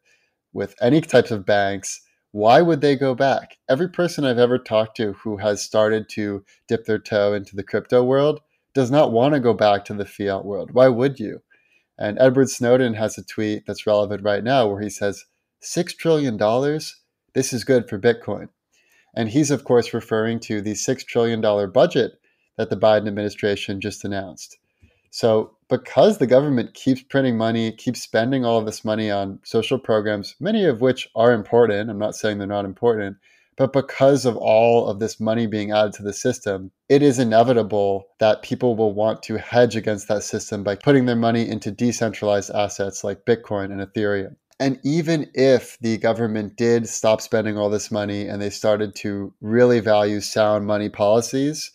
with 0.53 0.75
any 0.81 1.01
types 1.01 1.31
of 1.31 1.45
banks, 1.45 2.01
why 2.31 2.61
would 2.61 2.81
they 2.81 2.95
go 2.95 3.15
back? 3.15 3.57
Every 3.67 3.89
person 3.89 4.23
I've 4.23 4.37
ever 4.37 4.59
talked 4.59 4.97
to 4.97 5.13
who 5.13 5.37
has 5.37 5.63
started 5.63 6.09
to 6.09 6.43
dip 6.67 6.85
their 6.85 6.99
toe 6.99 7.33
into 7.33 7.55
the 7.55 7.63
crypto 7.63 8.03
world 8.03 8.41
does 8.73 8.91
not 8.91 9.11
want 9.11 9.33
to 9.33 9.39
go 9.39 9.53
back 9.53 9.85
to 9.85 9.93
the 9.93 10.05
fiat 10.05 10.45
world. 10.45 10.71
Why 10.71 10.87
would 10.87 11.19
you? 11.19 11.41
And 11.97 12.17
Edward 12.19 12.49
Snowden 12.49 12.93
has 12.93 13.17
a 13.17 13.25
tweet 13.25 13.63
that's 13.65 13.87
relevant 13.87 14.23
right 14.23 14.43
now 14.43 14.67
where 14.67 14.81
he 14.81 14.89
says, 14.89 15.25
$6 15.61 15.97
trillion? 15.97 16.37
This 17.33 17.51
is 17.51 17.63
good 17.63 17.89
for 17.89 17.99
Bitcoin. 17.99 18.49
And 19.15 19.29
he's, 19.29 19.51
of 19.51 19.63
course, 19.63 19.93
referring 19.93 20.39
to 20.41 20.61
the 20.61 20.73
$6 20.73 21.05
trillion 21.05 21.41
budget 21.71 22.13
that 22.57 22.69
the 22.69 22.77
Biden 22.77 23.07
administration 23.07 23.81
just 23.81 24.05
announced. 24.05 24.57
So, 25.11 25.57
because 25.69 26.17
the 26.17 26.27
government 26.27 26.73
keeps 26.73 27.03
printing 27.03 27.37
money, 27.37 27.71
keeps 27.71 28.01
spending 28.01 28.43
all 28.43 28.57
of 28.57 28.65
this 28.65 28.83
money 28.83 29.09
on 29.11 29.39
social 29.43 29.77
programs, 29.79 30.35
many 30.39 30.65
of 30.65 30.81
which 30.81 31.09
are 31.15 31.31
important, 31.31 31.89
I'm 31.89 31.99
not 31.99 32.15
saying 32.15 32.39
they're 32.39 32.47
not 32.47 32.65
important, 32.65 33.17
but 33.55 33.73
because 33.73 34.25
of 34.25 34.37
all 34.37 34.87
of 34.87 34.99
this 34.99 35.19
money 35.19 35.45
being 35.45 35.71
added 35.71 35.93
to 35.93 36.03
the 36.03 36.13
system, 36.13 36.71
it 36.87 37.03
is 37.03 37.19
inevitable 37.19 38.07
that 38.19 38.41
people 38.41 38.75
will 38.75 38.93
want 38.93 39.21
to 39.23 39.37
hedge 39.37 39.75
against 39.75 40.07
that 40.07 40.23
system 40.23 40.63
by 40.63 40.75
putting 40.75 41.05
their 41.05 41.15
money 41.15 41.47
into 41.47 41.69
decentralized 41.69 42.51
assets 42.51 43.03
like 43.03 43.25
Bitcoin 43.25 43.65
and 43.65 43.81
Ethereum. 43.81 44.35
And 44.61 44.79
even 44.83 45.29
if 45.33 45.77
the 45.79 45.97
government 45.97 46.55
did 46.55 46.87
stop 46.87 47.21
spending 47.21 47.57
all 47.57 47.69
this 47.69 47.91
money 47.91 48.27
and 48.27 48.41
they 48.41 48.49
started 48.49 48.95
to 48.95 49.33
really 49.41 49.81
value 49.81 50.19
sound 50.19 50.65
money 50.65 50.89
policies, 50.89 51.71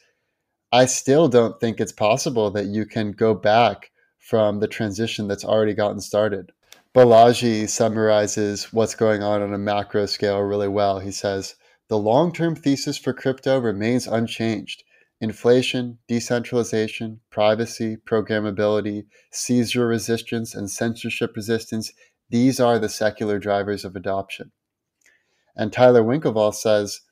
I 0.75 0.87
still 0.87 1.29
don't 1.29 1.61
think 1.61 1.79
it's 1.79 1.93
possible 1.93 2.51
that 2.51 2.67
you 2.67 2.85
can 2.85 3.13
go 3.13 3.33
back 3.33 3.93
from 4.19 4.59
the 4.59 4.67
transition 4.67 5.29
that's 5.29 5.45
already 5.45 5.73
gotten 5.73 6.01
started. 6.01 6.51
Balaji 6.93 7.69
summarizes 7.69 8.73
what's 8.73 8.97
going 8.97 9.23
on 9.23 9.41
on 9.41 9.55
a 9.55 9.59
macro 9.59 10.07
scale 10.07 10.41
really 10.41 10.67
well. 10.67 10.99
He 10.99 11.13
says, 11.13 11.55
The 11.87 11.97
long 11.97 12.33
term 12.33 12.57
thesis 12.57 12.99
for 12.99 13.13
crypto 13.13 13.61
remains 13.61 14.09
unchanged. 14.09 14.83
Inflation, 15.21 15.99
decentralization, 16.09 17.21
privacy, 17.31 17.97
programmability, 17.97 19.05
seizure 19.31 19.87
resistance, 19.87 20.57
and 20.57 20.69
censorship 20.69 21.37
resistance, 21.37 21.93
these 22.31 22.59
are 22.59 22.81
the 22.81 22.89
secular 22.89 23.39
drivers 23.39 23.85
of 23.85 23.95
adoption. 23.95 24.51
And 25.55 25.73
Tyler 25.73 26.03
Winklevoss 26.03 26.57
says, 26.57 27.03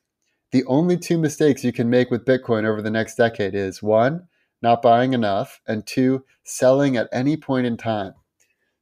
the 0.53 0.63
only 0.65 0.97
two 0.97 1.17
mistakes 1.17 1.63
you 1.63 1.73
can 1.73 1.89
make 1.89 2.11
with 2.11 2.25
Bitcoin 2.25 2.63
over 2.63 2.79
the 2.79 2.91
next 2.91 3.15
decade 3.15 3.55
is 3.55 3.81
one, 3.81 4.27
not 4.61 4.83
buying 4.83 5.13
enough, 5.13 5.59
and 5.67 5.85
two, 5.85 6.23
selling 6.43 6.95
at 6.95 7.09
any 7.11 7.35
point 7.35 7.65
in 7.65 7.75
time. 7.75 8.13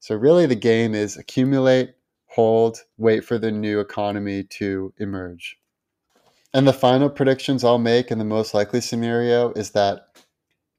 So, 0.02 0.16
really, 0.16 0.46
the 0.46 0.56
game 0.56 0.94
is 0.94 1.16
accumulate, 1.16 1.94
hold, 2.26 2.80
wait 2.98 3.24
for 3.24 3.38
the 3.38 3.52
new 3.52 3.80
economy 3.80 4.44
to 4.60 4.94
emerge. 4.98 5.60
And 6.54 6.68
the 6.68 6.74
final 6.74 7.10
predictions 7.10 7.64
I'll 7.64 7.78
make 7.78 8.12
in 8.12 8.20
the 8.20 8.26
most 8.26 8.54
likely 8.54 8.82
scenario 8.82 9.54
is 9.54 9.72
that 9.72 10.08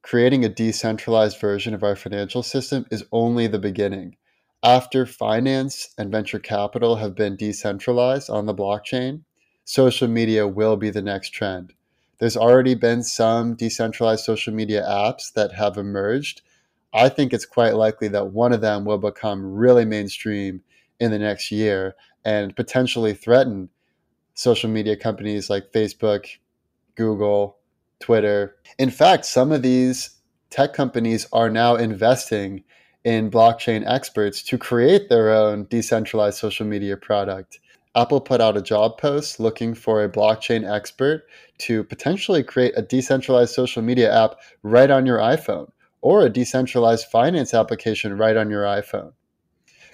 creating 0.03 0.45
a 0.45 0.49
decentralized 0.49 1.39
version 1.39 1.73
of 1.73 1.81
our 1.81 1.95
financial 1.95 2.43
system 2.43 2.85
is 2.91 3.03
only 3.11 3.47
the 3.47 3.57
beginning. 3.57 4.15
After 4.61 5.07
finance 5.07 5.89
and 5.97 6.11
venture 6.11 6.37
capital 6.37 6.97
have 6.97 7.15
been 7.15 7.35
decentralized 7.35 8.29
on 8.29 8.45
the 8.45 8.53
blockchain, 8.53 9.23
social 9.65 10.07
media 10.07 10.47
will 10.47 10.77
be 10.77 10.89
the 10.89 11.01
next 11.01 11.29
trend. 11.29 11.73
There's 12.19 12.37
already 12.37 12.75
been 12.75 13.03
some 13.03 13.55
decentralized 13.55 14.23
social 14.23 14.53
media 14.53 14.83
apps 14.83 15.33
that 15.33 15.53
have 15.53 15.77
emerged. 15.77 16.41
I 16.93 17.09
think 17.09 17.33
it's 17.33 17.45
quite 17.45 17.75
likely 17.75 18.07
that 18.09 18.31
one 18.31 18.53
of 18.53 18.61
them 18.61 18.85
will 18.85 18.97
become 18.97 19.53
really 19.53 19.85
mainstream 19.85 20.61
in 20.99 21.11
the 21.11 21.19
next 21.19 21.51
year 21.51 21.95
and 22.23 22.55
potentially 22.55 23.13
threaten 23.13 23.69
social 24.35 24.69
media 24.69 24.95
companies 24.95 25.49
like 25.49 25.71
Facebook, 25.71 26.27
Google, 26.95 27.57
Twitter. 27.99 28.55
In 28.77 28.89
fact, 28.89 29.25
some 29.25 29.51
of 29.51 29.61
these 29.61 30.11
tech 30.49 30.73
companies 30.73 31.27
are 31.33 31.49
now 31.49 31.75
investing 31.75 32.63
in 33.03 33.29
blockchain 33.29 33.83
experts 33.85 34.41
to 34.43 34.57
create 34.57 35.09
their 35.09 35.29
own 35.31 35.65
decentralized 35.65 36.37
social 36.37 36.65
media 36.65 36.95
product. 36.95 37.59
Apple 37.95 38.21
put 38.21 38.41
out 38.41 38.57
a 38.57 38.61
job 38.61 38.97
post 38.97 39.39
looking 39.39 39.75
for 39.75 40.03
a 40.03 40.09
blockchain 40.09 40.67
expert 40.67 41.27
to 41.59 41.83
potentially 41.83 42.43
create 42.43 42.73
a 42.75 42.81
decentralized 42.81 43.53
social 43.53 43.83
media 43.83 44.11
app 44.11 44.35
right 44.63 44.89
on 44.89 45.05
your 45.05 45.19
iPhone 45.19 45.71
or 46.01 46.23
a 46.23 46.29
decentralized 46.29 47.05
finance 47.07 47.53
application 47.53 48.17
right 48.17 48.35
on 48.35 48.49
your 48.49 48.63
iPhone. 48.63 49.13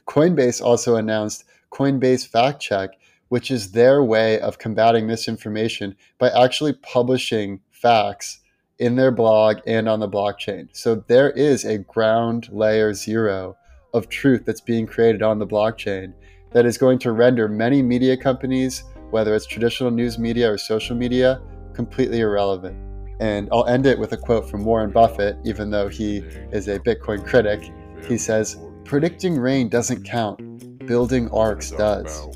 Coinbase 0.07 0.61
also 0.61 0.95
announced 0.95 1.43
Coinbase 1.71 2.25
Fact 2.25 2.61
Check, 2.61 2.91
which 3.27 3.51
is 3.51 3.73
their 3.73 4.01
way 4.01 4.39
of 4.39 4.57
combating 4.57 5.05
misinformation 5.05 5.95
by 6.17 6.29
actually 6.29 6.73
publishing 6.73 7.59
facts 7.69 8.39
in 8.79 8.95
their 8.95 9.11
blog 9.11 9.57
and 9.67 9.89
on 9.89 9.99
the 9.99 10.09
blockchain. 10.09 10.69
So 10.71 10.95
there 11.07 11.31
is 11.31 11.65
a 11.65 11.79
ground 11.79 12.47
layer 12.49 12.93
zero 12.93 13.57
of 13.93 14.07
truth 14.07 14.45
that's 14.45 14.61
being 14.61 14.87
created 14.87 15.21
on 15.21 15.39
the 15.39 15.47
blockchain 15.47 16.13
that 16.51 16.65
is 16.65 16.77
going 16.77 16.99
to 16.99 17.11
render 17.11 17.47
many 17.47 17.81
media 17.81 18.17
companies, 18.17 18.83
whether 19.11 19.35
it's 19.35 19.45
traditional 19.45 19.91
news 19.91 20.17
media 20.17 20.51
or 20.51 20.57
social 20.57 20.95
media, 20.95 21.41
completely 21.73 22.19
irrelevant. 22.19 22.77
And 23.19 23.49
I'll 23.51 23.65
end 23.65 23.85
it 23.85 23.99
with 23.99 24.13
a 24.13 24.17
quote 24.17 24.49
from 24.49 24.63
Warren 24.63 24.91
Buffett, 24.91 25.37
even 25.43 25.69
though 25.69 25.89
he 25.89 26.19
is 26.51 26.67
a 26.67 26.79
Bitcoin 26.79 27.25
critic. 27.25 27.71
He 28.07 28.17
says, 28.17 28.57
Predicting 28.85 29.37
rain 29.37 29.69
doesn't 29.69 30.03
count, 30.03 30.39
building 30.87 31.29
arks 31.31 31.71
does. 31.71 32.27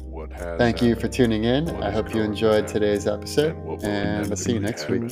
Thank 0.58 0.82
you 0.82 0.96
for 0.96 1.08
tuning 1.08 1.46
in. 1.46 1.70
I 1.82 1.90
hope 1.90 2.14
you 2.14 2.22
enjoyed 2.22 2.68
today's 2.68 3.08
episode, 3.08 3.56
and 3.84 4.30
I'll 4.30 4.36
see 4.36 4.54
you 4.54 4.60
next 4.60 4.90
week. 4.90 5.12